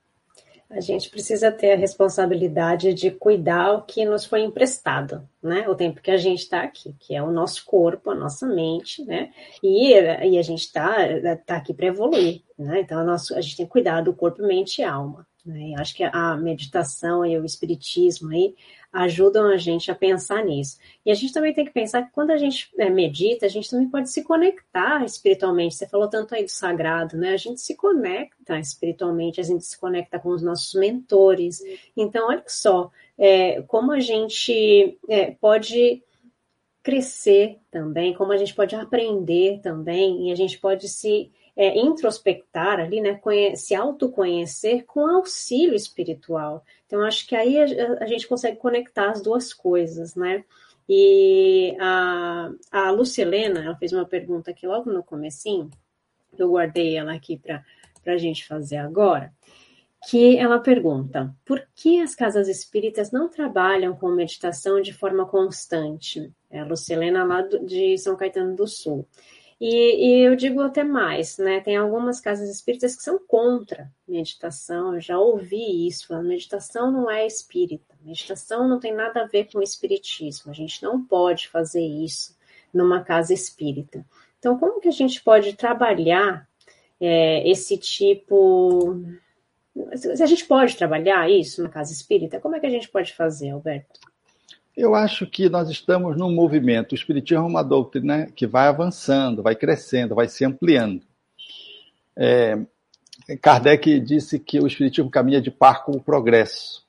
[0.72, 5.68] A gente precisa ter a responsabilidade de cuidar o que nos foi emprestado, né?
[5.68, 9.04] O tempo que a gente está aqui, que é o nosso corpo, a nossa mente,
[9.04, 9.32] né?
[9.62, 10.96] E, e a gente está
[11.46, 12.82] tá aqui para evoluir, né?
[12.82, 15.28] Então a, nosso, a gente tem que cuidar do corpo, mente e alma.
[15.46, 15.74] Né?
[15.78, 18.56] Acho que a meditação e o espiritismo aí
[18.94, 20.78] ajudam a gente a pensar nisso.
[21.06, 23.70] E a gente também tem que pensar que quando a gente é, medita, a gente
[23.70, 25.76] também pode se conectar espiritualmente.
[25.76, 27.34] Você falou tanto aí do sagrado, né?
[27.34, 31.62] A gente se conecta espiritualmente, a gente se conecta com os nossos mentores.
[31.96, 36.04] Então, olha só, é, como a gente é, pode
[36.84, 42.80] crescer também, como a gente pode aprender também, e a gente pode se é, introspectar
[42.80, 43.20] ali, né,
[43.56, 46.64] se autoconhecer com auxílio espiritual.
[46.86, 50.44] Então, acho que aí a, a, gente consegue conectar as duas coisas, né?
[50.88, 55.70] E a, a Lucilena, ela fez uma pergunta aqui logo no comecinho,
[56.38, 57.64] eu guardei ela aqui para
[58.06, 59.34] a gente fazer agora,
[60.10, 66.32] que ela pergunta: por que as casas espíritas não trabalham com meditação de forma constante?
[66.50, 69.08] É a Lucilena lá de São Caetano do Sul.
[69.64, 71.62] E, e, eu digo até mais, né?
[71.62, 74.96] Tem algumas casas espíritas que são contra meditação.
[74.96, 76.16] Eu já ouvi isso.
[76.16, 77.94] A meditação não é espírita.
[78.02, 80.50] Meditação não tem nada a ver com espiritismo.
[80.50, 82.36] A gente não pode fazer isso
[82.74, 84.04] numa casa espírita.
[84.40, 86.50] Então, como que a gente pode trabalhar
[87.00, 89.00] é, esse tipo
[89.96, 93.14] se a gente pode trabalhar isso na casa espírita, como é que a gente pode
[93.14, 94.00] fazer, Alberto?
[94.82, 96.94] Eu acho que nós estamos num movimento.
[96.94, 101.04] O Espiritismo é uma doutrina que vai avançando, vai crescendo, vai se ampliando.
[102.18, 102.58] É,
[103.40, 106.84] Kardec disse que o Espiritismo caminha de par com o progresso.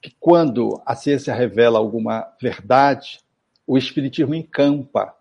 [0.00, 3.20] Que quando a ciência revela alguma verdade,
[3.66, 5.14] o Espiritismo encampa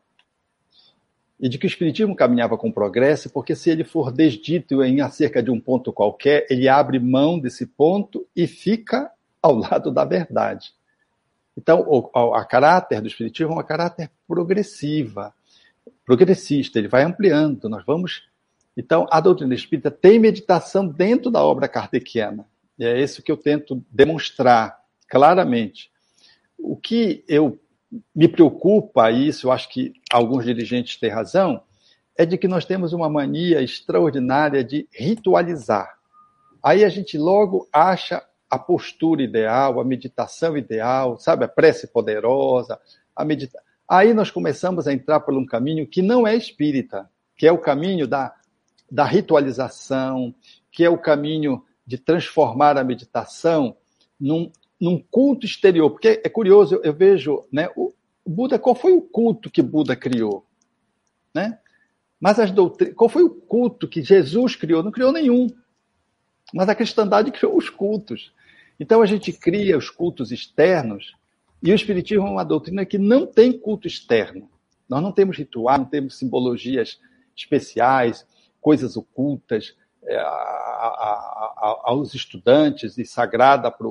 [1.38, 5.44] e de que o Espiritismo caminhava com progresso, porque se ele for desdito em acerca
[5.44, 9.12] de um ponto qualquer, ele abre mão desse ponto e fica
[9.42, 10.77] ao lado da verdade.
[11.58, 15.34] Então, o, a, a caráter do Espiritismo é uma caráter progressiva,
[16.06, 18.24] progressista, ele vai ampliando, nós vamos...
[18.80, 22.46] Então, a doutrina espírita tem meditação dentro da obra kardeciana,
[22.78, 24.78] e é isso que eu tento demonstrar
[25.10, 25.90] claramente.
[26.60, 27.60] O que eu
[28.16, 31.64] me preocupa isso, eu acho que alguns dirigentes têm razão,
[32.16, 35.98] é de que nós temos uma mania extraordinária de ritualizar.
[36.62, 42.80] Aí a gente logo acha a postura ideal, a meditação ideal, sabe, a prece poderosa,
[43.16, 43.62] a medita...
[43.88, 47.58] Aí nós começamos a entrar por um caminho que não é espírita, que é o
[47.58, 48.34] caminho da,
[48.92, 50.34] da ritualização,
[50.72, 53.76] que é o caminho de transformar a meditação
[54.20, 57.94] num num culto exterior, porque é curioso, eu, eu vejo, né, o,
[58.26, 60.46] Buda, qual foi o culto que Buda criou?
[61.34, 61.58] Né?
[62.20, 64.84] Mas as doutrinas, qual foi o culto que Jesus criou?
[64.84, 65.48] Não criou nenhum.
[66.54, 68.34] Mas a cristandade criou os cultos.
[68.80, 71.16] Então a gente cria os cultos externos
[71.62, 74.50] e o espiritismo é uma doutrina que não tem culto externo.
[74.88, 77.00] Nós não temos ritual, não temos simbologias
[77.36, 78.26] especiais,
[78.62, 83.88] coisas ocultas é, a, a, a, aos estudantes e sagrada para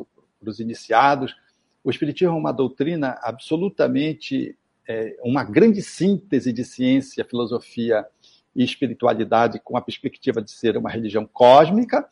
[0.46, 1.34] os iniciados.
[1.82, 4.56] O Espiritismo é uma doutrina absolutamente,
[4.88, 8.06] é, uma grande síntese de ciência, filosofia
[8.54, 12.08] e espiritualidade com a perspectiva de ser uma religião cósmica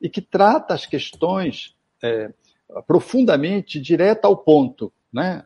[0.00, 2.32] e que trata as questões é,
[2.86, 5.44] profundamente direta ao ponto, né?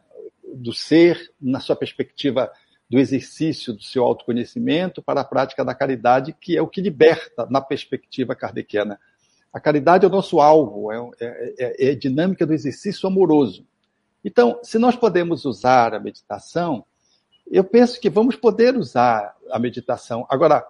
[0.55, 2.51] do ser na sua perspectiva
[2.89, 7.47] do exercício do seu autoconhecimento para a prática da caridade, que é o que liberta
[7.51, 9.01] na perspectiva kardeciana
[9.55, 13.65] a caridade é o nosso alvo, é, é, é, é dinâmica do exercício amoroso.
[14.25, 16.85] Então, se nós podemos usar a meditação,
[17.47, 20.27] eu penso que vamos poder usar a meditação.
[20.29, 20.67] Agora,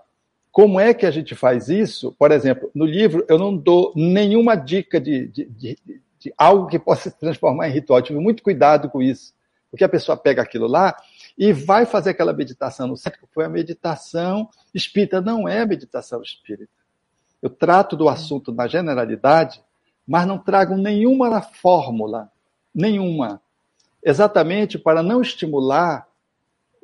[0.54, 2.14] como é que a gente faz isso?
[2.16, 5.78] Por exemplo, no livro eu não dou nenhuma dica de, de, de,
[6.16, 7.98] de algo que possa se transformar em ritual.
[7.98, 9.34] Eu tive muito cuidado com isso,
[9.68, 10.96] porque a pessoa pega aquilo lá
[11.36, 15.20] e vai fazer aquela meditação no centro, que foi a meditação espírita.
[15.20, 16.70] Não é meditação espírita.
[17.42, 19.60] Eu trato do assunto na generalidade,
[20.06, 22.30] mas não trago nenhuma fórmula,
[22.72, 23.42] nenhuma,
[24.04, 26.06] exatamente para não estimular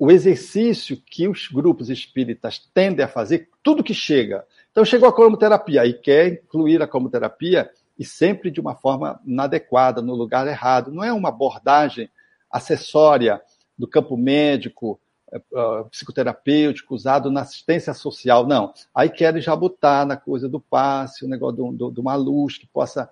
[0.01, 4.47] o exercício que os grupos espíritas tendem a fazer, tudo que chega.
[4.71, 10.01] Então, chegou a cromoterapia e quer incluir a cromoterapia e sempre de uma forma inadequada,
[10.01, 10.91] no lugar errado.
[10.91, 12.09] Não é uma abordagem
[12.51, 13.43] acessória
[13.77, 14.99] do campo médico,
[15.35, 18.47] uh, psicoterapêutico usado na assistência social.
[18.47, 18.73] Não.
[18.95, 23.11] Aí querem já botar na coisa do passe, o negócio de uma luz que possa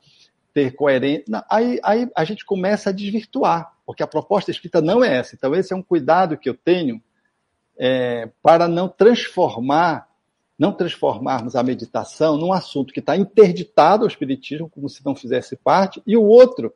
[0.53, 1.25] ter coerência.
[1.51, 5.35] Aí, aí a gente começa a desvirtuar, porque a proposta escrita não é essa.
[5.35, 7.03] Então, esse é um cuidado que eu tenho
[7.79, 10.09] é, para não transformar,
[10.59, 15.57] não transformarmos a meditação num assunto que está interditado ao Espiritismo, como se não fizesse
[15.57, 16.73] parte, e o outro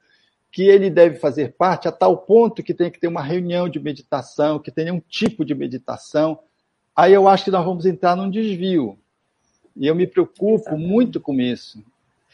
[0.53, 3.81] que ele deve fazer parte a tal ponto que tem que ter uma reunião de
[3.81, 6.39] meditação, que tenha um tipo de meditação.
[6.95, 8.99] Aí eu acho que nós vamos entrar num desvio.
[9.75, 10.87] E eu me preocupo Exatamente.
[10.87, 11.83] muito com isso.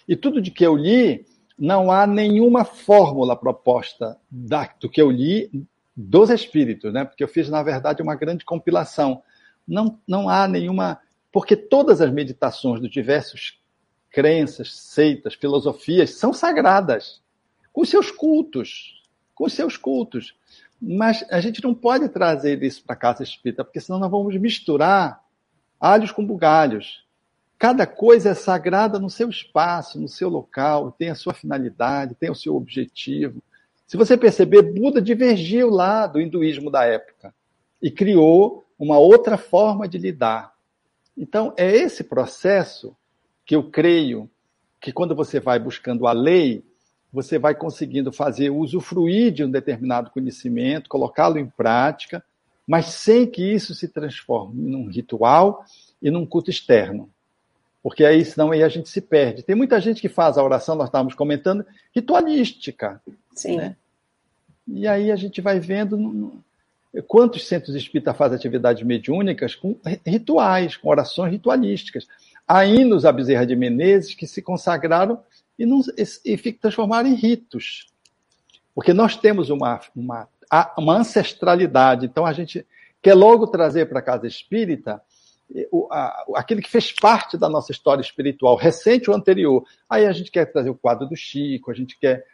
[0.08, 1.26] E tudo de que eu li,
[1.58, 5.50] não há nenhuma fórmula proposta da, do que eu li
[5.94, 7.04] dos espíritos, né?
[7.04, 9.22] Porque eu fiz, na verdade, uma grande compilação.
[9.66, 11.00] Não, não há nenhuma.
[11.30, 13.60] Porque todas as meditações dos diversos
[14.10, 17.20] crenças, seitas, filosofias são sagradas,
[17.72, 19.02] com seus cultos,
[19.34, 20.34] com seus cultos.
[20.80, 24.36] Mas a gente não pode trazer isso para a casa espírita, porque senão nós vamos
[24.36, 25.20] misturar
[25.80, 27.04] alhos com bugalhos.
[27.58, 32.30] Cada coisa é sagrada no seu espaço, no seu local, tem a sua finalidade, tem
[32.30, 33.42] o seu objetivo.
[33.84, 37.34] Se você perceber, Buda divergiu lá do hinduísmo da época
[37.82, 40.52] e criou uma outra forma de lidar.
[41.16, 42.96] Então, é esse processo
[43.44, 44.30] que eu creio
[44.80, 46.64] que quando você vai buscando a lei,
[47.12, 52.22] você vai conseguindo fazer usufruir de um determinado conhecimento, colocá-lo em prática,
[52.64, 55.64] mas sem que isso se transforme num ritual
[56.00, 57.10] e num culto externo.
[57.82, 59.42] Porque aí, senão, aí a gente se perde.
[59.42, 61.64] Tem muita gente que faz a oração, nós estávamos comentando,
[61.94, 63.00] ritualística.
[63.34, 63.56] Sim.
[63.56, 63.76] Né?
[64.66, 66.42] E aí a gente vai vendo
[67.06, 72.06] quantos centros espíritas fazem atividades mediúnicas com rituais, com orações ritualísticas.
[72.46, 75.22] Há hinos a Bezerra de Menezes que se consagraram
[75.58, 77.86] e, não, e, e transformaram em ritos.
[78.74, 80.28] Porque nós temos uma, uma,
[80.76, 82.66] uma ancestralidade, então a gente
[83.02, 85.00] quer logo trazer para a casa espírita
[85.70, 89.64] o, a, aquele que fez parte da nossa história espiritual, recente ou anterior.
[89.88, 92.24] Aí a gente quer trazer o quadro do Chico, a gente quer.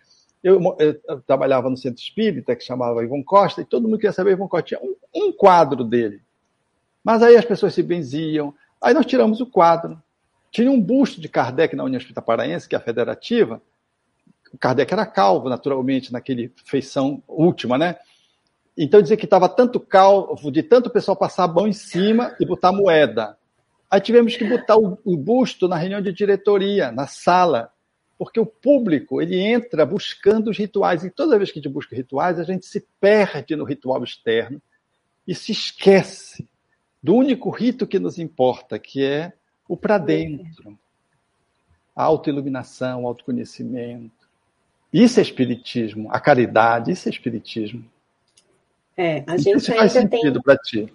[0.42, 4.12] Eu, eu, eu trabalhava no centro espírita, que chamava Ivon Costa, e todo mundo queria
[4.12, 4.68] saber Ivon Costa.
[4.68, 6.20] Tinha um, um quadro dele.
[7.02, 8.54] Mas aí as pessoas se benziam.
[8.80, 10.02] Aí nós tiramos o quadro.
[10.50, 13.62] Tinha um busto de Kardec na União Espírita Paraense, que é a federativa.
[14.52, 17.96] O Kardec era calvo, naturalmente, naquele feição última, né?
[18.76, 22.44] Então dizia que estava tanto calvo, de tanto pessoal passar a mão em cima e
[22.46, 23.38] botar moeda.
[23.88, 27.70] Aí tivemos que botar o, o busto na reunião de diretoria, na sala,
[28.18, 31.94] porque o público ele entra buscando os rituais e toda vez que a gente busca
[31.94, 34.60] rituais a gente se perde no ritual externo
[35.26, 36.48] e se esquece
[37.02, 39.32] do único rito que nos importa, que é
[39.68, 40.76] o para dentro,
[41.94, 44.28] a autoiluminação, o autoconhecimento.
[44.92, 47.84] Isso é espiritismo, a caridade, isso é espiritismo.
[48.96, 50.92] É, a gente isso faz sentido para ti.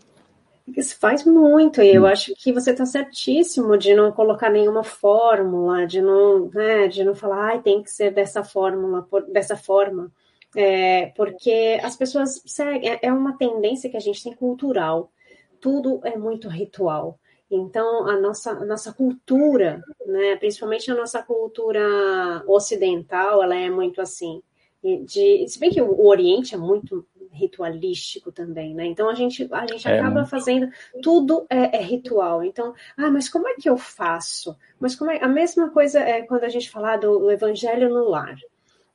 [0.75, 2.05] Isso faz muito, e eu hum.
[2.05, 7.15] acho que você está certíssimo de não colocar nenhuma fórmula, de não, né, de não
[7.15, 10.11] falar, ah, tem que ser dessa fórmula, por, dessa forma,
[10.55, 15.11] é, porque as pessoas seguem, é, é uma tendência que a gente tem cultural,
[15.59, 17.19] tudo é muito ritual.
[17.51, 23.99] Então, a nossa, a nossa cultura, né, principalmente a nossa cultura ocidental, ela é muito
[24.01, 24.41] assim.
[24.81, 28.85] De, se bem que o Oriente é muito ritualístico também, né?
[28.85, 30.69] Então a gente, a gente é, acaba fazendo
[31.01, 32.43] tudo é, é, ritual.
[32.43, 34.55] Então, ah, mas como é que eu faço?
[34.79, 38.35] Mas como é a mesma coisa é quando a gente fala do Evangelho no lar.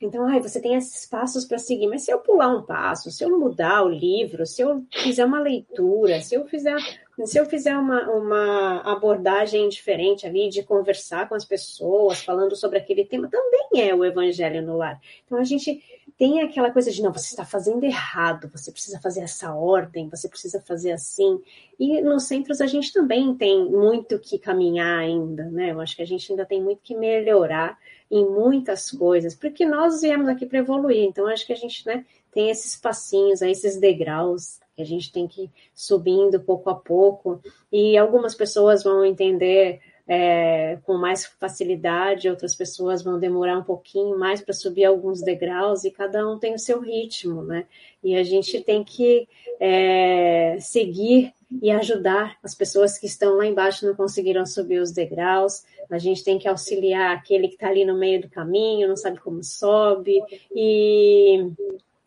[0.00, 3.24] Então, ai, você tem esses passos para seguir, mas se eu pular um passo, se
[3.24, 6.76] eu mudar o livro, se eu fizer uma leitura, se eu fizer,
[7.24, 12.78] se eu fizer uma, uma abordagem diferente ali de conversar com as pessoas, falando sobre
[12.78, 15.00] aquele tema, também é o evangelho no lar.
[15.24, 15.80] Então a gente
[16.18, 20.28] tem aquela coisa de não, você está fazendo errado, você precisa fazer essa ordem, você
[20.28, 21.40] precisa fazer assim.
[21.78, 25.70] E nos centros a gente também tem muito que caminhar ainda, né?
[25.70, 27.78] Eu acho que a gente ainda tem muito que melhorar
[28.10, 32.04] em muitas coisas, porque nós viemos aqui para evoluir, então acho que a gente, né,
[32.30, 37.40] tem esses passinhos, esses degraus que a gente tem que ir subindo pouco a pouco,
[37.72, 44.18] e algumas pessoas vão entender é, com mais facilidade, outras pessoas vão demorar um pouquinho
[44.18, 47.66] mais para subir alguns degraus e cada um tem o seu ritmo, né?
[48.02, 49.26] E a gente tem que
[49.58, 55.64] é, seguir e ajudar as pessoas que estão lá embaixo não conseguiram subir os degraus.
[55.90, 59.18] A gente tem que auxiliar aquele que está ali no meio do caminho, não sabe
[59.20, 60.20] como sobe
[60.54, 61.50] e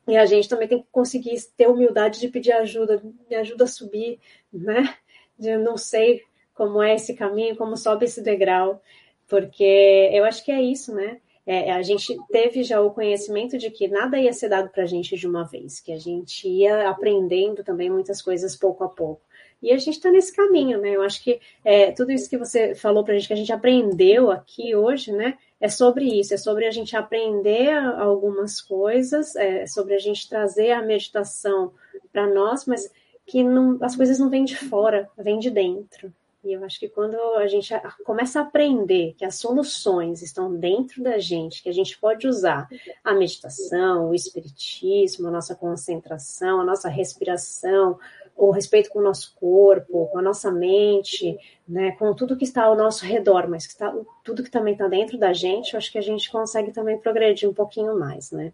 [0.08, 3.68] e a gente também tem que conseguir ter humildade de pedir ajuda, me ajuda a
[3.68, 4.20] subir,
[4.51, 4.95] né?
[5.38, 6.22] De não sei
[6.53, 8.82] como é esse caminho, como sobe esse degrau,
[9.28, 11.20] porque eu acho que é isso, né?
[11.45, 14.86] É, a gente teve já o conhecimento de que nada ia ser dado para a
[14.86, 19.22] gente de uma vez, que a gente ia aprendendo também muitas coisas pouco a pouco.
[19.62, 20.91] E a gente está nesse caminho, né?
[20.91, 23.51] Eu acho que é, tudo isso que você falou para a gente, que a gente
[23.51, 25.38] aprendeu aqui hoje, né?
[25.60, 30.72] É sobre isso, é sobre a gente aprender algumas coisas, é sobre a gente trazer
[30.72, 31.74] a meditação
[32.12, 32.91] para nós, mas
[33.26, 36.14] que não, as coisas não vêm de fora, vêm de dentro.
[36.43, 37.74] E eu acho que quando a gente
[38.05, 42.70] começa a aprender que as soluções estão dentro da gente, que a gente pode usar
[43.03, 47.99] a meditação, o espiritismo, a nossa concentração, a nossa respiração,
[48.38, 52.65] o respeito com o nosso corpo, com a nossa mente, né, com tudo que está
[52.65, 55.91] ao nosso redor, mas que está, tudo que também está dentro da gente, eu acho
[55.91, 58.53] que a gente consegue também progredir um pouquinho mais, né?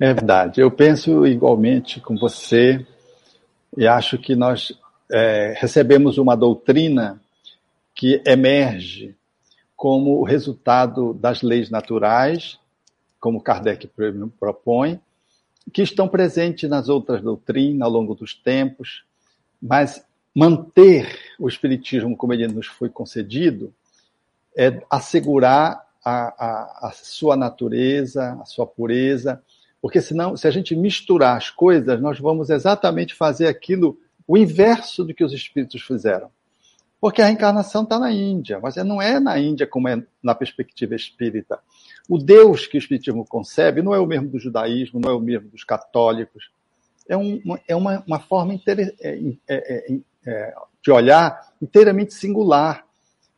[0.00, 0.60] É verdade.
[0.60, 2.84] Eu penso igualmente com você
[3.76, 4.72] e acho que nós
[5.12, 7.20] é, recebemos uma doutrina
[7.94, 9.16] que emerge
[9.76, 12.58] como resultado das leis naturais,
[13.20, 13.88] como Kardec
[14.38, 15.00] propõe,
[15.72, 19.04] que estão presentes nas outras doutrinas ao longo dos tempos,
[19.60, 20.04] mas
[20.34, 23.72] manter o Espiritismo como ele nos foi concedido
[24.56, 29.42] é assegurar a, a, a sua natureza, a sua pureza,
[29.80, 35.04] porque senão, se a gente misturar as coisas, nós vamos exatamente fazer aquilo, o inverso
[35.04, 36.30] do que os espíritos fizeram.
[37.00, 40.94] Porque a reencarnação está na Índia, mas não é na Índia como é na perspectiva
[40.94, 41.60] espírita.
[42.08, 45.20] O Deus que o Espiritismo concebe não é o mesmo do judaísmo, não é o
[45.20, 46.50] mesmo dos católicos.
[47.08, 48.58] É, um, é uma, uma, forma é,
[49.00, 49.18] é,
[49.48, 52.84] é, é, de olhar inteiramente singular.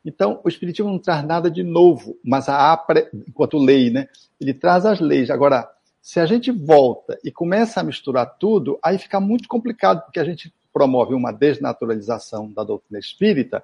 [0.05, 2.83] Então, o Espiritismo não traz nada de novo, mas a
[3.29, 4.09] enquanto lei, né?
[4.41, 5.29] Ele traz as leis.
[5.29, 10.19] Agora, se a gente volta e começa a misturar tudo, aí fica muito complicado, porque
[10.19, 13.63] a gente promove uma desnaturalização da doutrina espírita,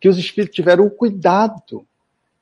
[0.00, 1.86] que os espíritos tiveram o cuidado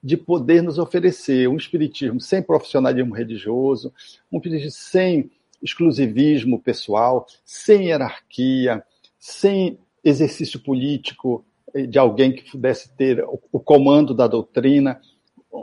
[0.02, 3.92] de poder nos oferecer um espiritismo sem profissionalismo religioso,
[4.30, 5.30] um espiritismo sem
[5.62, 8.82] exclusivismo pessoal, sem hierarquia,
[9.18, 11.44] sem exercício político
[11.88, 15.00] de alguém que pudesse ter o comando da doutrina.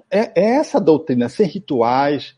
[0.10, 2.36] É, é essa doutrina, sem rituais,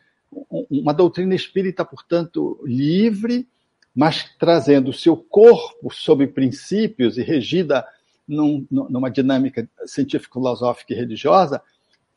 [0.69, 3.47] uma doutrina espírita, portanto, livre,
[3.95, 7.85] mas trazendo o seu corpo sob princípios e regida
[8.27, 11.61] num, numa dinâmica científico-filosófica e religiosa,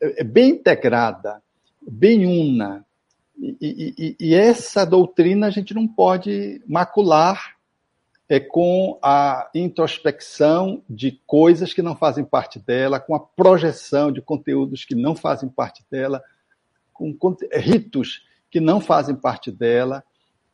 [0.00, 1.42] é, é bem integrada,
[1.82, 2.84] bem una.
[3.36, 7.56] E, e, e, essa doutrina a gente não pode macular
[8.28, 14.22] é, com a introspecção de coisas que não fazem parte dela, com a projeção de
[14.22, 16.22] conteúdos que não fazem parte dela,
[16.92, 17.16] com
[17.52, 20.04] ritos que não fazem parte dela,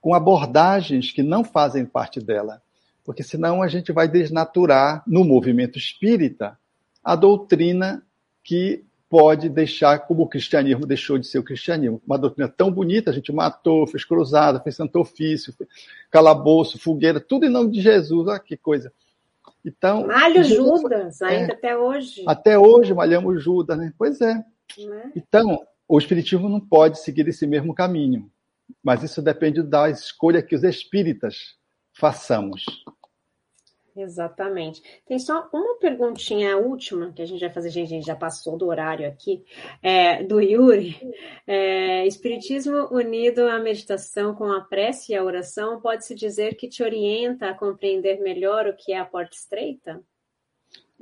[0.00, 2.62] com abordagens que não fazem parte dela.
[3.04, 6.58] Porque senão a gente vai desnaturar no movimento espírita
[7.02, 8.02] a doutrina
[8.42, 12.00] que pode deixar como o cristianismo deixou de ser o cristianismo.
[12.06, 15.52] Uma doutrina tão bonita, a gente matou, fez cruzada, fez santo ofício,
[16.10, 18.28] calabouço, fogueira, tudo em nome de Jesus.
[18.28, 18.92] Olha que coisa.
[19.64, 22.22] Então, Malho Judas, ainda é, até hoje.
[22.26, 23.92] Até hoje malhamos Judas, né?
[23.98, 24.32] Pois é.
[24.32, 24.44] é.
[25.16, 28.30] Então, o Espiritismo não pode seguir esse mesmo caminho,
[28.82, 31.56] mas isso depende da escolha que os espíritas
[31.92, 32.64] façamos.
[33.96, 34.82] Exatamente.
[35.06, 38.56] Tem só uma perguntinha última que a gente vai fazer, gente, a gente já passou
[38.56, 39.44] do horário aqui,
[39.82, 40.96] é, do Yuri.
[41.46, 46.82] É, Espiritismo unido à meditação com a prece e a oração pode-se dizer que te
[46.82, 50.00] orienta a compreender melhor o que é a porta estreita?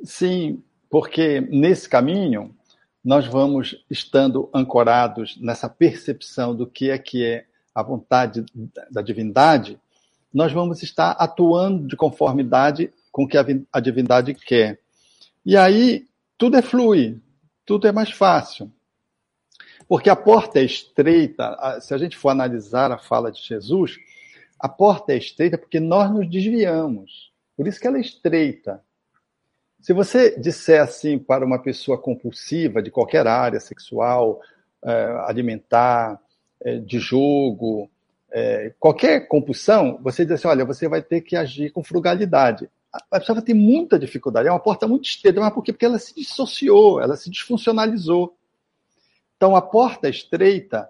[0.02, 2.54] Sim, porque nesse caminho
[3.04, 7.46] nós vamos estando ancorados nessa percepção do que é que é
[7.78, 8.44] a vontade
[8.90, 9.78] da divindade,
[10.34, 14.80] nós vamos estar atuando de conformidade com o que a divindade quer.
[15.46, 17.20] E aí tudo é flui,
[17.64, 18.68] tudo é mais fácil.
[19.86, 23.96] Porque a porta é estreita, se a gente for analisar a fala de Jesus,
[24.58, 27.32] a porta é estreita porque nós nos desviamos.
[27.56, 28.82] Por isso que ela é estreita.
[29.80, 34.40] Se você disser assim para uma pessoa compulsiva de qualquer área sexual,
[34.84, 34.92] é,
[35.28, 36.20] alimentar,
[36.84, 37.90] de jogo,
[38.30, 42.68] é, qualquer compulsão, você diz assim: olha, você vai ter que agir com frugalidade.
[42.92, 44.48] A pessoa ter muita dificuldade.
[44.48, 45.72] É uma porta muito estreita, mas por quê?
[45.72, 48.34] Porque ela se dissociou, ela se desfuncionalizou.
[49.36, 50.88] Então, a porta estreita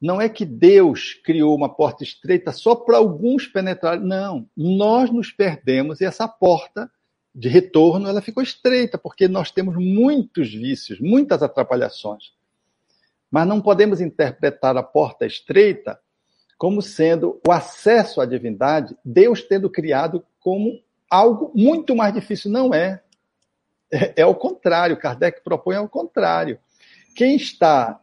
[0.00, 4.00] não é que Deus criou uma porta estreita só para alguns penetrar.
[4.00, 6.90] Não, nós nos perdemos e essa porta
[7.34, 12.32] de retorno, ela ficou estreita, porque nós temos muitos vícios, muitas atrapalhações.
[13.32, 15.98] Mas não podemos interpretar a porta estreita
[16.58, 20.78] como sendo o acesso à divindade, Deus tendo criado como
[21.10, 22.50] algo muito mais difícil.
[22.50, 23.02] Não é.
[23.90, 24.98] É, é o contrário.
[24.98, 26.58] Kardec propõe ao contrário.
[27.16, 27.98] Quem está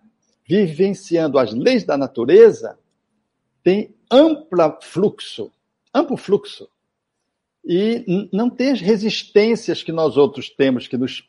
[0.47, 2.77] vivenciando as leis da natureza
[3.63, 5.51] tem amplo fluxo,
[5.93, 6.67] amplo fluxo
[7.63, 11.23] e não tem as resistências que nós outros temos, que nos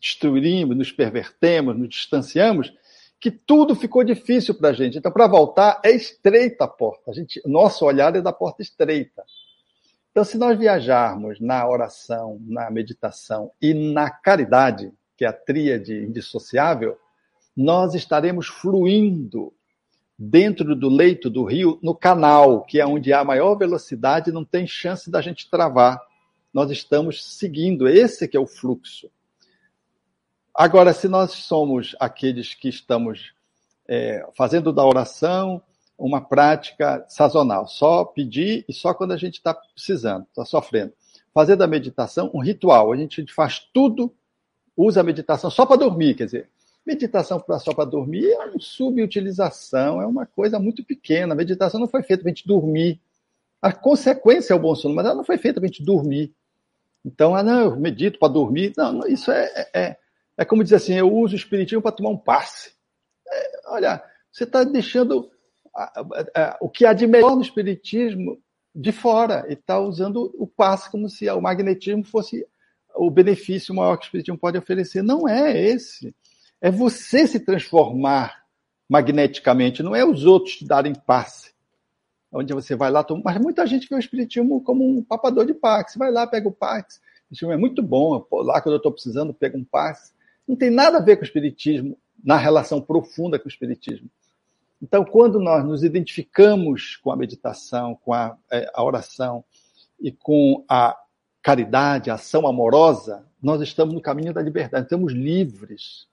[0.00, 2.72] destruímos, nos pervertemos, nos distanciamos,
[3.20, 4.98] que tudo ficou difícil para a gente.
[4.98, 7.10] Então, para voltar, é estreita a porta.
[7.10, 9.24] A gente, nosso olhar é da porta estreita.
[10.10, 15.94] Então, se nós viajarmos na oração, na meditação e na caridade, que é a tríade
[15.94, 16.96] indissociável,
[17.56, 19.52] nós estaremos fluindo
[20.18, 24.66] dentro do leito do rio, no canal, que é onde há maior velocidade, não tem
[24.66, 26.00] chance da gente travar.
[26.52, 29.10] Nós estamos seguindo, esse que é o fluxo.
[30.60, 33.32] Agora, se nós somos aqueles que estamos
[33.86, 35.62] é, fazendo da oração
[35.96, 40.92] uma prática sazonal, só pedir e só quando a gente está precisando, está sofrendo.
[41.32, 44.12] Fazer da meditação um ritual, a gente faz tudo,
[44.76, 46.50] usa a meditação só para dormir, quer dizer,
[46.84, 51.34] meditação só para dormir é uma subutilização, é uma coisa muito pequena.
[51.34, 53.00] A meditação não foi feita para a gente dormir.
[53.62, 56.34] A consequência é o bom sono, mas ela não foi feita para a gente dormir.
[57.04, 58.72] Então, ah, não, eu medito para dormir.
[58.76, 59.96] Não, isso é, é,
[60.38, 62.72] é como dizer assim, eu uso o espiritismo para tomar um passe.
[63.28, 65.28] É, olha, você está deixando
[66.60, 68.40] o que há de melhor no espiritismo
[68.74, 72.46] de fora e está usando o passe como se o magnetismo fosse
[72.94, 75.02] o benefício maior que o espiritismo pode oferecer.
[75.02, 76.14] Não é esse.
[76.60, 78.44] É você se transformar
[78.88, 81.52] magneticamente, não é os outros te darem passe.
[82.32, 83.22] Onde você vai lá, toma...
[83.24, 85.98] mas muita gente vê o espiritismo como um papador de passe.
[85.98, 86.52] Vai lá, pega o.
[86.52, 88.24] O espiritismo é muito bom.
[88.32, 90.12] lá quando eu estou precisando, pega um passe.
[90.48, 94.10] Não tem nada a ver com o espiritismo na relação profunda com o espiritismo.
[94.80, 99.44] Então, quando nós nos identificamos com a meditação, com a, é, a oração
[100.00, 100.96] e com a
[101.42, 106.08] caridade, a ação amorosa, nós estamos no caminho da liberdade, estamos livres,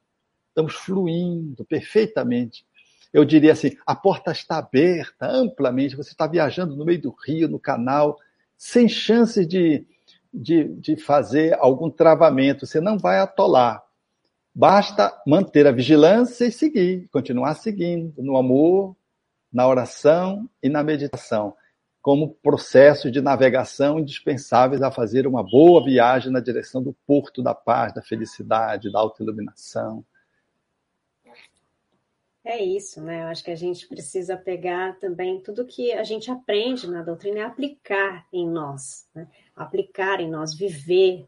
[0.49, 2.65] estamos fluindo perfeitamente.
[3.13, 7.47] Eu diria assim: a porta está aberta amplamente, você está viajando no meio do rio,
[7.47, 8.19] no canal,
[8.57, 9.85] sem chances de,
[10.33, 13.84] de, de fazer algum travamento, você não vai atolar.
[14.57, 18.95] Basta manter a vigilância e seguir, continuar seguindo no amor,
[19.51, 21.53] na oração e na meditação,
[22.01, 27.53] como processos de navegação indispensáveis a fazer uma boa viagem na direção do porto da
[27.53, 30.05] paz, da felicidade, da autoiluminação.
[32.41, 33.23] É isso, né?
[33.23, 37.39] Eu acho que a gente precisa pegar também tudo que a gente aprende na doutrina
[37.39, 39.27] e aplicar em nós, né?
[39.53, 41.27] aplicar em nós, viver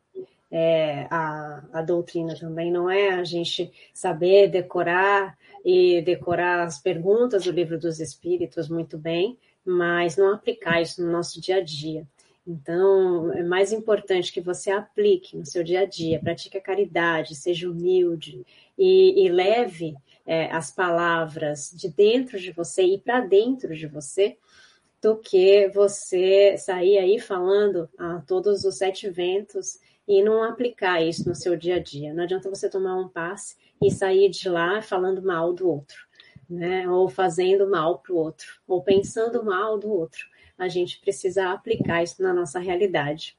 [0.52, 7.43] é, a, a doutrina também, não é a gente saber decorar e decorar as perguntas
[7.43, 12.08] do livro dos Espíritos muito bem, mas não aplicar isso no nosso dia a dia.
[12.48, 17.36] Então, é mais importante que você aplique no seu dia a dia, pratique a caridade,
[17.36, 18.45] seja humilde
[18.78, 19.93] e, e leve
[20.26, 24.38] é, as palavras de dentro de você e para dentro de você,
[25.02, 29.78] do que você sair aí falando a todos os sete ventos
[30.08, 32.14] e não aplicar isso no seu dia a dia.
[32.14, 36.08] Não adianta você tomar um passe e sair de lá falando mal do outro,
[36.49, 36.89] né?
[36.89, 40.26] Ou fazendo mal para o outro, ou pensando mal do outro.
[40.58, 43.38] A gente precisa aplicar isso na nossa realidade.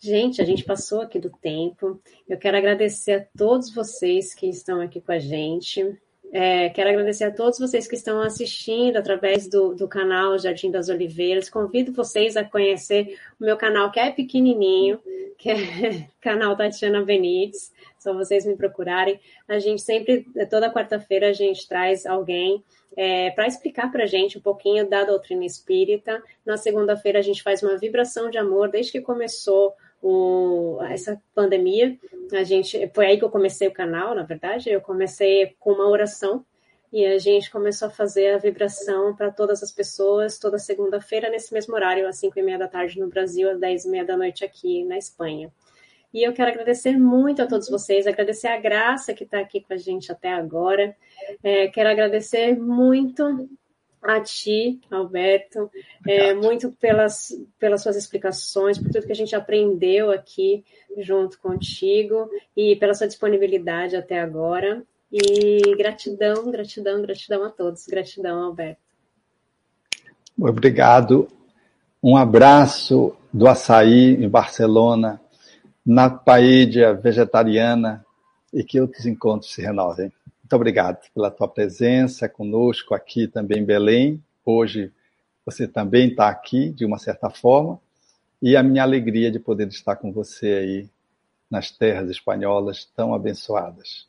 [0.00, 2.00] Gente, a gente passou aqui do tempo.
[2.28, 5.98] Eu quero agradecer a todos vocês que estão aqui com a gente.
[6.30, 10.88] É, quero agradecer a todos vocês que estão assistindo através do, do canal Jardim das
[10.88, 11.48] Oliveiras.
[11.48, 15.00] Convido vocês a conhecer o meu canal, que é pequenininho,
[15.38, 17.72] que é canal Tatiana Benites.
[17.98, 19.18] Só vocês me procurarem.
[19.48, 22.62] A gente sempre, toda quarta-feira, a gente traz alguém
[22.96, 26.22] é, para explicar para a gente um pouquinho da doutrina espírita.
[26.44, 31.98] Na segunda-feira, a gente faz uma vibração de amor desde que começou o, essa pandemia.
[32.32, 34.70] A gente foi aí que eu comecei o canal, na verdade.
[34.70, 36.44] Eu comecei com uma oração
[36.92, 41.52] e a gente começou a fazer a vibração para todas as pessoas toda segunda-feira nesse
[41.52, 44.16] mesmo horário, às 5 e meia da tarde no Brasil, às 10 e meia da
[44.16, 45.52] noite aqui na Espanha.
[46.12, 49.74] E eu quero agradecer muito a todos vocês, agradecer a Graça que está aqui com
[49.74, 50.96] a gente até agora.
[51.42, 53.48] É, quero agradecer muito
[54.02, 55.70] a ti, Alberto,
[56.06, 60.64] é, muito pelas, pelas suas explicações, por tudo que a gente aprendeu aqui
[60.96, 64.82] junto contigo e pela sua disponibilidade até agora.
[65.10, 67.86] E gratidão, gratidão, gratidão a todos.
[67.86, 68.80] Gratidão, Alberto.
[70.38, 71.28] Obrigado.
[72.02, 75.20] Um abraço do açaí em Barcelona,
[75.84, 78.04] na paella vegetariana
[78.52, 80.12] e que outros encontros se renovem.
[80.48, 84.24] Muito obrigado pela tua presença conosco aqui também em Belém.
[84.42, 84.90] Hoje
[85.44, 87.78] você também está aqui, de uma certa forma,
[88.40, 90.88] e a minha alegria de poder estar com você aí
[91.50, 94.07] nas terras espanholas tão abençoadas.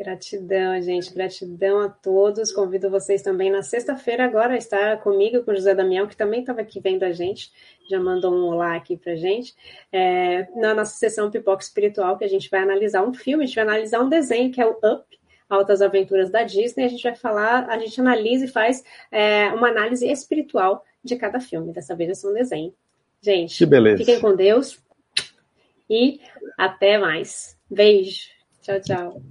[0.00, 1.12] Gratidão, gente.
[1.12, 2.50] Gratidão a todos.
[2.50, 6.40] Convido vocês também na sexta-feira agora a estar comigo, com o José Damião, que também
[6.40, 7.52] estava aqui vendo a gente,
[7.86, 9.54] já mandou um olá aqui para gente,
[9.92, 13.56] é, na nossa sessão Pipoca Espiritual, que a gente vai analisar um filme, a gente
[13.56, 15.04] vai analisar um desenho, que é o Up,
[15.50, 16.84] Altas Aventuras da Disney.
[16.84, 18.82] A gente vai falar, a gente analisa e faz
[19.12, 21.74] é, uma análise espiritual de cada filme.
[21.74, 22.74] Dessa vez vai ser um desenho.
[23.20, 23.98] Gente, que beleza.
[23.98, 24.82] fiquem com Deus
[25.90, 26.20] e
[26.56, 27.58] até mais.
[27.70, 28.30] Beijo.
[28.62, 29.22] Tchau, tchau.